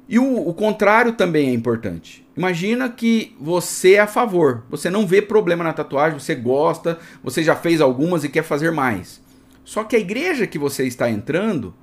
[0.09, 2.25] E o, o, contrário também é importante.
[2.37, 7.43] Imagina que você é a favor, você não vê problema na tatuagem, você gosta, você
[7.43, 9.21] já fez algumas e quer fazer mais.
[9.65, 11.75] Só que a igreja que você está entrando,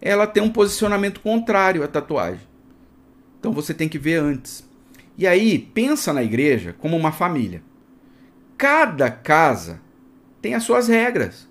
[0.00, 2.48] ela tem um posicionamento contrário à tatuagem.
[3.38, 4.68] Então você tem que ver antes.
[5.16, 7.62] E aí, pensa na igreja como uma família.
[8.56, 9.80] Cada casa
[10.40, 11.48] tem as suas regras.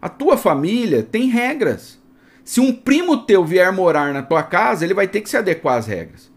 [0.00, 2.01] A tua família tem regras.
[2.44, 5.78] Se um primo teu vier morar na tua casa, ele vai ter que se adequar
[5.78, 6.30] às regras.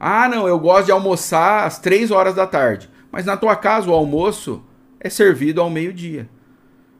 [0.00, 2.90] Ah, não, eu gosto de almoçar às três horas da tarde.
[3.10, 4.64] Mas na tua casa o almoço
[4.98, 6.28] é servido ao meio-dia.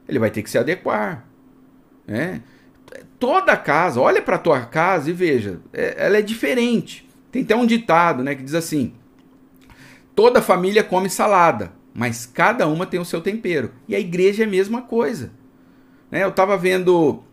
[0.07, 1.25] Ele vai ter que se adequar.
[2.07, 2.41] Né?
[3.19, 7.09] Toda casa, olha para tua casa e veja, é, ela é diferente.
[7.31, 8.93] Tem até um ditado né, que diz assim:
[10.15, 13.71] toda família come salada, mas cada uma tem o seu tempero.
[13.87, 15.31] E a igreja é a mesma coisa.
[16.11, 16.23] Né?
[16.23, 17.23] Eu estava vendo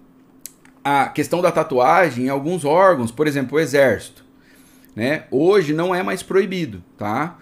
[0.84, 4.24] a questão da tatuagem em alguns órgãos, por exemplo, o exército.
[4.94, 5.24] Né?
[5.30, 7.38] Hoje não é mais proibido, tá?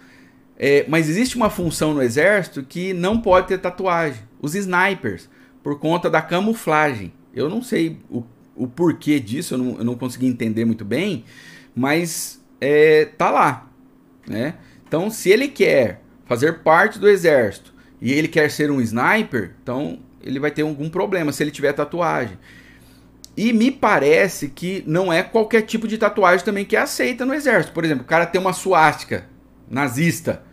[0.57, 4.21] É, mas existe uma função no exército que não pode ter tatuagem.
[4.41, 5.29] Os snipers,
[5.63, 7.13] por conta da camuflagem.
[7.33, 8.23] Eu não sei o,
[8.55, 11.23] o porquê disso, eu não, eu não consegui entender muito bem,
[11.73, 13.69] mas é, tá lá.
[14.27, 14.55] Né?
[14.87, 19.99] Então, se ele quer fazer parte do exército e ele quer ser um sniper, então
[20.21, 22.37] ele vai ter algum problema se ele tiver tatuagem.
[23.41, 27.33] E me parece que não é qualquer tipo de tatuagem também que é aceita no
[27.33, 27.73] exército.
[27.73, 29.27] Por exemplo, o cara tem uma suástica
[29.65, 30.43] nazista,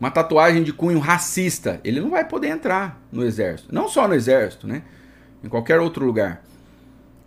[0.00, 3.72] uma tatuagem de cunho racista, ele não vai poder entrar no exército.
[3.72, 4.82] Não só no exército, né?
[5.44, 6.42] Em qualquer outro lugar.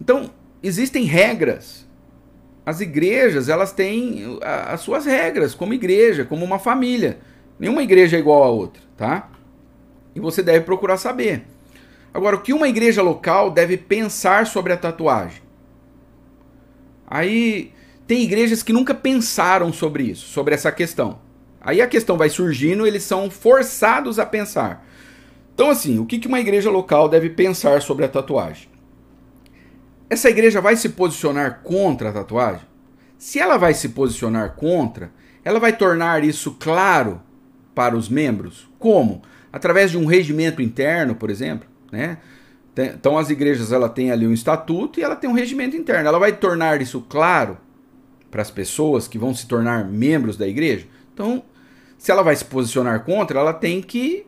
[0.01, 0.29] Então,
[0.61, 1.87] existem regras.
[2.65, 7.19] As igrejas, elas têm as suas regras, como igreja, como uma família.
[7.57, 9.29] Nenhuma igreja é igual a outra, tá?
[10.13, 11.45] E você deve procurar saber.
[12.15, 15.41] Agora, o que uma igreja local deve pensar sobre a tatuagem?
[17.05, 17.73] Aí
[18.07, 21.19] tem igrejas que nunca pensaram sobre isso, sobre essa questão.
[21.59, 24.87] Aí a questão vai surgindo, eles são forçados a pensar.
[25.53, 28.69] Então, assim, o que uma igreja local deve pensar sobre a tatuagem?
[30.09, 32.65] Essa igreja vai se posicionar contra a tatuagem?
[33.17, 35.11] Se ela vai se posicionar contra,
[35.43, 37.21] ela vai tornar isso claro
[37.75, 38.69] para os membros?
[38.79, 39.21] Como?
[39.51, 41.74] Através de um regimento interno, por exemplo?
[41.91, 42.17] Né?
[42.77, 46.07] Então as igrejas ela tem ali um estatuto e ela tem um regimento interno.
[46.07, 47.57] Ela vai tornar isso claro
[48.29, 50.85] para as pessoas que vão se tornar membros da igreja.
[51.13, 51.41] Então,
[51.97, 54.25] se ela vai se posicionar contra, ela tem que,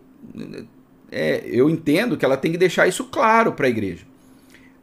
[1.11, 4.05] é, eu entendo que ela tem que deixar isso claro para a igreja.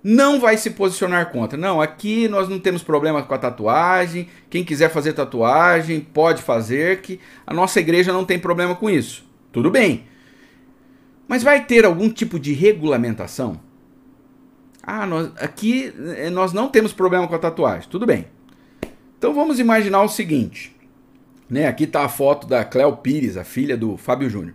[0.06, 1.56] não vai se posicionar contra.
[1.56, 4.28] Não, aqui nós não temos problema com a tatuagem.
[4.50, 9.24] Quem quiser fazer tatuagem pode fazer, que a nossa igreja não tem problema com isso.
[9.50, 10.04] Tudo bem.
[11.26, 13.60] Mas vai ter algum tipo de regulamentação?
[14.82, 17.88] Ah, nós, aqui eh, nós não temos problema com a tatuagem.
[17.88, 18.26] Tudo bem.
[19.18, 20.74] Então vamos imaginar o seguinte.
[21.48, 24.54] Né, aqui está a foto da Cleo Pires, a filha do Fábio Júnior.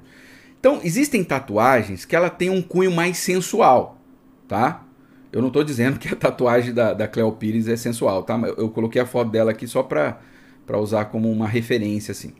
[0.59, 3.97] Então, existem tatuagens que ela tem um cunho mais sensual,
[4.47, 4.83] tá?
[5.31, 8.37] Eu não estou dizendo que a tatuagem da, da Cleo Pires é sensual, tá?
[8.39, 10.17] Eu, eu coloquei a foto dela aqui só para
[10.77, 12.33] usar como uma referência, assim.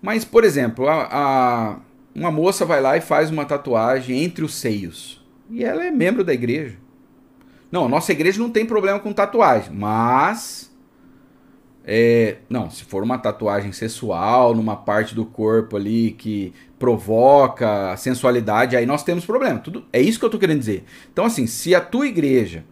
[0.00, 1.76] Mas, por exemplo, a, a,
[2.14, 5.24] uma moça vai lá e faz uma tatuagem entre os seios.
[5.50, 6.76] E ela é membro da igreja.
[7.70, 10.72] Não, a nossa igreja não tem problema com tatuagem, mas
[11.84, 18.74] é, não, se for uma tatuagem sexual numa parte do corpo ali que provoca sensualidade,
[18.74, 19.58] aí nós temos problema.
[19.58, 20.84] Tudo, é isso que eu estou querendo dizer.
[21.12, 22.64] Então, assim, se a tua igreja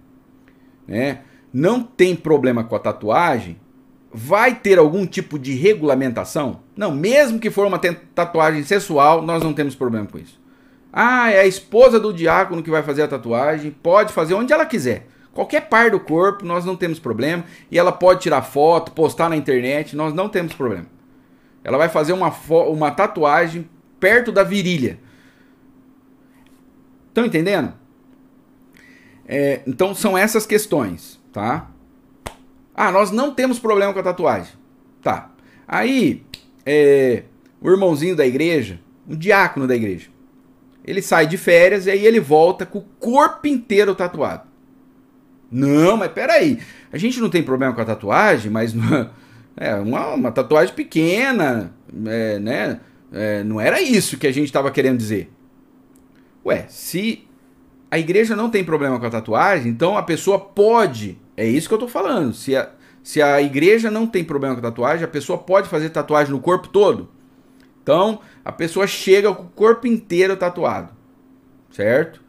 [0.87, 1.21] né,
[1.53, 3.59] não tem problema com a tatuagem,
[4.13, 6.61] vai ter algum tipo de regulamentação?
[6.77, 10.41] Não, mesmo que for uma tatuagem sexual, nós não temos problema com isso.
[10.93, 14.67] Ah, é a esposa do diácono que vai fazer a tatuagem, pode fazer onde ela
[14.67, 15.07] quiser.
[15.33, 17.45] Qualquer par do corpo, nós não temos problema.
[17.71, 20.87] E ela pode tirar foto, postar na internet, nós não temos problema.
[21.65, 22.31] Ela vai fazer uma,
[22.69, 23.67] uma tatuagem
[23.99, 24.99] perto da virilha.
[27.09, 27.73] Estão entendendo?
[29.27, 31.71] É, então são essas questões, tá?
[32.75, 34.53] Ah, nós não temos problema com a tatuagem.
[35.03, 35.31] Tá.
[35.67, 36.23] Aí,
[36.65, 37.25] é,
[37.61, 40.09] o irmãozinho da igreja, um diácono da igreja,
[40.85, 44.43] ele sai de férias e aí ele volta com o corpo inteiro tatuado.
[45.51, 46.59] Não, mas peraí.
[46.93, 48.75] A gente não tem problema com a tatuagem, mas
[49.57, 51.75] é uma, uma tatuagem pequena,
[52.07, 52.81] é, né?
[53.13, 55.31] É, não era isso que a gente estava querendo dizer.
[56.45, 57.29] Ué, se
[57.91, 61.19] a igreja não tem problema com a tatuagem, então a pessoa pode.
[61.37, 62.35] É isso que eu estou falando.
[62.35, 62.71] Se a,
[63.03, 66.69] se a igreja não tem problema com tatuagem, a pessoa pode fazer tatuagem no corpo
[66.69, 67.09] todo.
[67.83, 70.91] Então, a pessoa chega com o corpo inteiro tatuado.
[71.71, 72.21] Certo?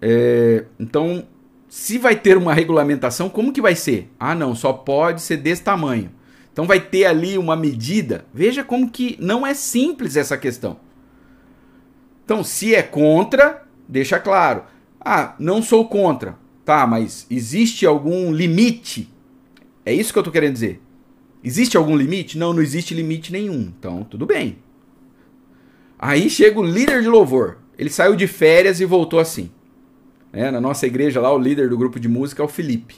[0.00, 1.26] É, então,
[1.68, 4.10] se vai ter uma regulamentação, como que vai ser?
[4.18, 6.10] Ah, não, só pode ser desse tamanho.
[6.52, 8.24] Então vai ter ali uma medida.
[8.32, 10.78] Veja como que não é simples essa questão.
[12.24, 14.64] Então, se é contra, deixa claro.
[14.98, 16.36] Ah, não sou contra.
[16.66, 19.08] Tá, mas existe algum limite?
[19.84, 20.82] É isso que eu tô querendo dizer.
[21.42, 22.36] Existe algum limite?
[22.36, 23.72] Não, não existe limite nenhum.
[23.78, 24.58] Então, tudo bem.
[25.96, 27.58] Aí chega o líder de louvor.
[27.78, 29.48] Ele saiu de férias e voltou assim.
[30.32, 32.96] É, na nossa igreja lá, o líder do grupo de música é o Felipe.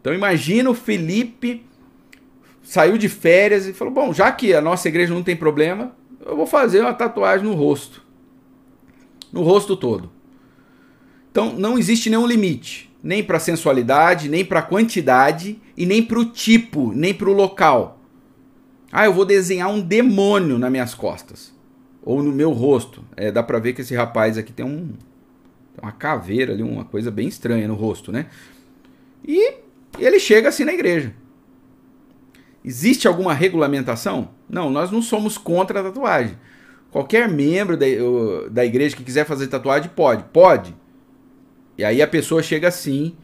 [0.00, 1.64] Então imagina o Felipe
[2.60, 5.94] saiu de férias e falou: Bom, já que a nossa igreja não tem problema,
[6.24, 8.02] eu vou fazer uma tatuagem no rosto.
[9.32, 10.10] No rosto todo.
[11.30, 16.24] Então não existe nenhum limite, nem para sensualidade, nem para quantidade e nem para o
[16.24, 18.00] tipo, nem para o local.
[18.90, 21.54] Ah, eu vou desenhar um demônio nas minhas costas
[22.02, 23.04] ou no meu rosto.
[23.16, 24.92] É, dá para ver que esse rapaz aqui tem um
[25.80, 28.26] uma caveira ali, uma coisa bem estranha no rosto, né?
[29.22, 29.54] E
[29.98, 31.14] ele chega assim na igreja.
[32.64, 34.30] Existe alguma regulamentação?
[34.48, 36.36] Não, nós não somos contra a tatuagem.
[36.90, 37.86] Qualquer membro da,
[38.50, 40.74] da igreja que quiser fazer tatuagem pode, pode.
[41.78, 43.16] E aí a pessoa chega assim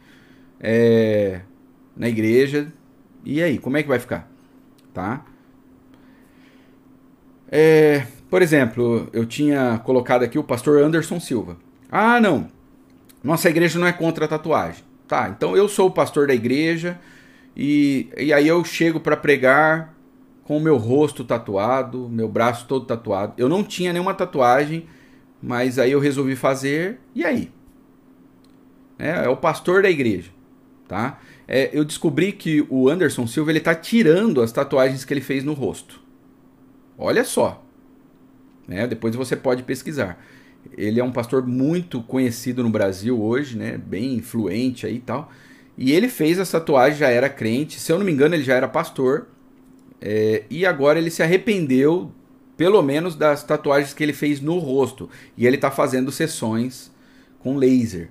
[0.59, 1.41] é,
[1.95, 2.71] na igreja.
[3.25, 4.29] E aí, como é que vai ficar?
[4.93, 5.25] Tá?
[7.51, 11.57] É, por exemplo, eu tinha colocado aqui o pastor Anderson Silva.
[11.91, 12.47] Ah, não.
[13.23, 14.83] Nossa igreja não é contra a tatuagem.
[15.07, 16.99] Tá, então eu sou o pastor da igreja
[17.55, 19.93] e, e aí eu chego para pregar
[20.43, 23.33] com o meu rosto tatuado, meu braço todo tatuado.
[23.37, 24.87] Eu não tinha nenhuma tatuagem,
[25.41, 26.99] mas aí eu resolvi fazer.
[27.13, 27.51] E aí?
[29.03, 30.31] É, é o pastor da igreja,
[30.87, 31.19] tá?
[31.45, 35.43] É, eu descobri que o Anderson Silva ele tá tirando as tatuagens que ele fez
[35.43, 35.99] no rosto.
[36.97, 37.61] Olha só.
[38.69, 40.23] É, depois você pode pesquisar.
[40.77, 43.77] Ele é um pastor muito conhecido no Brasil hoje, né?
[43.77, 45.29] Bem influente aí e tal.
[45.77, 47.81] E ele fez essa tatuagem, já era crente.
[47.81, 49.27] Se eu não me engano, ele já era pastor.
[49.99, 52.09] É, e agora ele se arrependeu,
[52.55, 55.09] pelo menos, das tatuagens que ele fez no rosto.
[55.37, 56.89] E ele está fazendo sessões
[57.39, 58.09] com laser.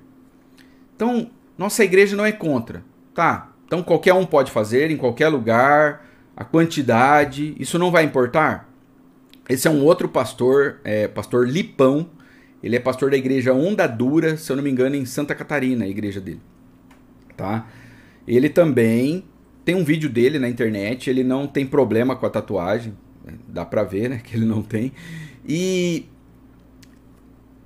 [1.02, 1.28] Então,
[1.58, 2.84] nossa igreja não é contra.
[3.12, 8.72] Tá, então qualquer um pode fazer, em qualquer lugar, a quantidade, isso não vai importar?
[9.48, 12.08] Esse é um outro pastor, é, pastor Lipão,
[12.62, 15.84] ele é pastor da igreja Onda Dura, se eu não me engano, em Santa Catarina,
[15.84, 16.40] a igreja dele.
[17.36, 17.66] Tá?
[18.24, 19.24] Ele também
[19.64, 22.96] tem um vídeo dele na internet, ele não tem problema com a tatuagem,
[23.48, 24.92] dá pra ver, né, que ele não tem.
[25.44, 26.06] E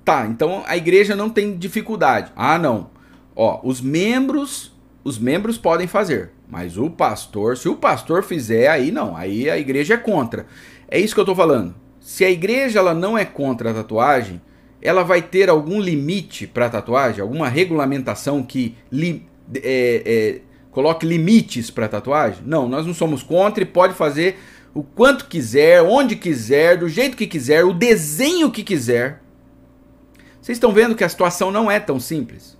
[0.03, 2.31] tá, então a igreja não tem dificuldade.
[2.35, 2.96] Ah, não.
[3.39, 8.91] Ó, os membros, os membros podem fazer, mas o pastor, se o pastor fizer, aí
[8.91, 10.47] não, aí a igreja é contra.
[10.89, 11.75] É isso que eu tô falando.
[11.99, 14.41] Se a igreja ela não é contra a tatuagem,
[14.81, 19.23] ela vai ter algum limite para a tatuagem, alguma regulamentação que li,
[19.53, 22.41] é, é, coloque limites para a tatuagem?
[22.43, 24.39] Não, nós não somos contra e pode fazer
[24.73, 29.21] o quanto quiser, onde quiser, do jeito que quiser, o desenho que quiser.
[30.41, 32.56] Vocês estão vendo que a situação não é tão simples,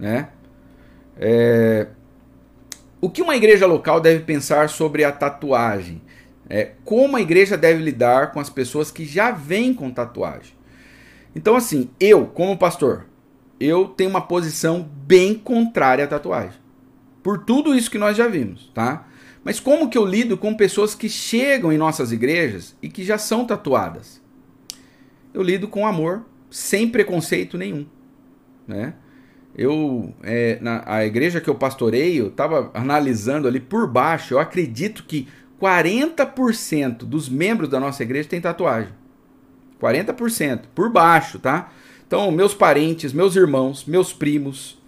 [0.00, 0.30] né?
[1.16, 1.86] É...
[3.00, 6.02] O que uma igreja local deve pensar sobre a tatuagem?
[6.48, 10.52] É, como a igreja deve lidar com as pessoas que já vêm com tatuagem?
[11.34, 13.06] Então, assim, eu, como pastor,
[13.60, 16.58] eu tenho uma posição bem contrária à tatuagem.
[17.22, 19.06] Por tudo isso que nós já vimos, tá?
[19.44, 23.16] Mas como que eu lido com pessoas que chegam em nossas igrejas e que já
[23.16, 24.20] são tatuadas?
[25.32, 27.86] Eu lido com amor, sem preconceito nenhum,
[28.66, 28.94] né?
[29.56, 35.04] Eu, é, na a igreja que eu pastoreio, estava analisando ali por baixo, eu acredito
[35.04, 35.28] que
[35.60, 38.92] 40% dos membros da nossa igreja tem tatuagem.
[39.80, 41.72] 40%, por baixo, tá?
[42.06, 44.78] Então, meus parentes, meus irmãos, meus primos,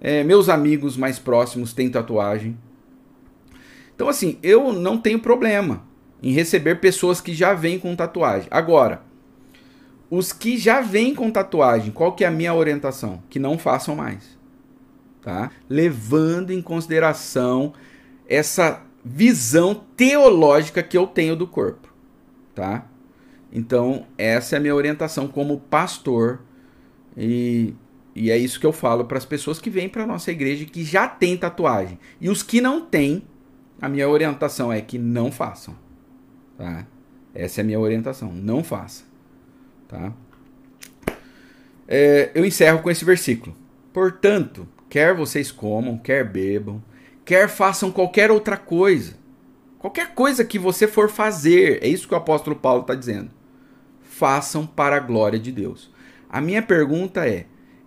[0.00, 2.56] é, meus amigos mais próximos têm tatuagem.
[3.94, 5.84] Então, assim, eu não tenho problema
[6.22, 8.48] em receber pessoas que já vêm com tatuagem.
[8.50, 9.02] Agora,
[10.14, 13.22] os que já vêm com tatuagem, qual que é a minha orientação?
[13.30, 14.38] Que não façam mais.
[15.22, 15.50] Tá?
[15.70, 17.72] Levando em consideração
[18.28, 21.90] essa visão teológica que eu tenho do corpo,
[22.54, 22.86] tá?
[23.50, 26.42] Então, essa é a minha orientação como pastor
[27.16, 27.72] e,
[28.14, 30.84] e é isso que eu falo para as pessoas que vêm para nossa igreja que
[30.84, 31.98] já tem tatuagem.
[32.20, 33.22] E os que não têm,
[33.80, 35.74] a minha orientação é que não façam.
[36.58, 36.86] Tá?
[37.34, 38.30] Essa é a minha orientação.
[38.30, 39.10] Não faça.
[39.92, 40.10] Tá?
[41.86, 43.54] É, eu encerro com esse versículo.
[43.92, 46.82] Portanto, quer vocês comam, quer bebam,
[47.26, 49.20] quer façam qualquer outra coisa.
[49.78, 53.30] Qualquer coisa que você for fazer, é isso que o apóstolo Paulo está dizendo.
[54.00, 55.92] Façam para a glória de Deus.
[56.30, 57.44] A minha pergunta é: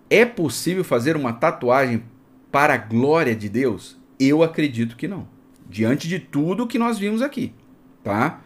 [0.08, 2.04] é possível fazer uma tatuagem
[2.52, 3.98] para a glória de Deus?
[4.20, 5.36] Eu acredito que não
[5.68, 7.52] diante de tudo que nós vimos aqui,
[8.02, 8.40] tá?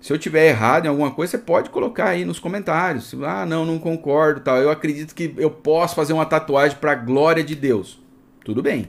[0.00, 3.14] Se eu tiver errado em alguma coisa, você pode colocar aí nos comentários.
[3.22, 4.56] Ah, não, não concordo, tal.
[4.56, 8.02] Eu acredito que eu posso fazer uma tatuagem para a glória de Deus.
[8.42, 8.88] Tudo bem.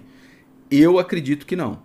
[0.69, 1.79] Eu acredito que não.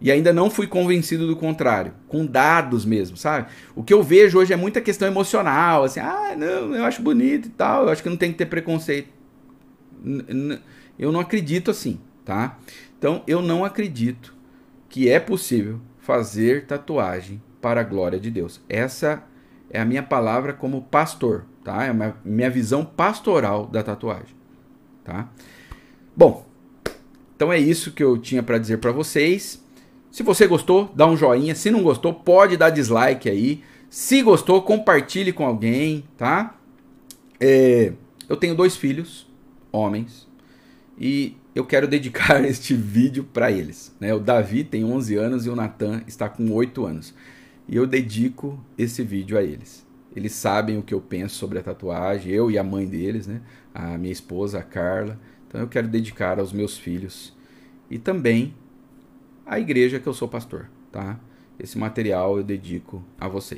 [0.00, 3.48] E ainda não fui convencido do contrário, com dados mesmo, sabe?
[3.74, 7.48] O que eu vejo hoje é muita questão emocional, assim, ah, não, eu acho bonito
[7.48, 9.08] e tal, eu acho que não tem que ter preconceito.
[10.98, 12.58] Eu não acredito assim, tá?
[12.98, 14.34] Então, eu não acredito
[14.88, 18.60] que é possível fazer tatuagem para a glória de Deus.
[18.68, 19.22] Essa
[19.70, 21.84] é a minha palavra como pastor, tá?
[21.84, 24.34] É a minha visão pastoral da tatuagem,
[25.04, 25.28] tá?
[26.16, 26.46] Bom,
[27.34, 29.62] então é isso que eu tinha para dizer para vocês.
[30.10, 31.54] Se você gostou, dá um joinha.
[31.54, 33.62] Se não gostou, pode dar dislike aí.
[33.90, 36.58] Se gostou, compartilhe com alguém, tá?
[37.38, 37.92] É,
[38.28, 39.26] eu tenho dois filhos,
[39.70, 40.26] homens,
[40.98, 43.94] e eu quero dedicar este vídeo para eles.
[44.00, 44.14] Né?
[44.14, 47.14] O Davi tem 11 anos e o Natan está com 8 anos.
[47.68, 49.86] E eu dedico esse vídeo a eles.
[50.14, 53.42] Eles sabem o que eu penso sobre a tatuagem, eu e a mãe deles, né?
[53.74, 55.20] a minha esposa, a Carla.
[55.46, 57.36] Então eu quero dedicar aos meus filhos
[57.90, 58.54] e também
[59.44, 60.70] à igreja que eu sou pastor.
[60.90, 61.20] Tá?
[61.58, 63.54] Esse material eu dedico a vocês.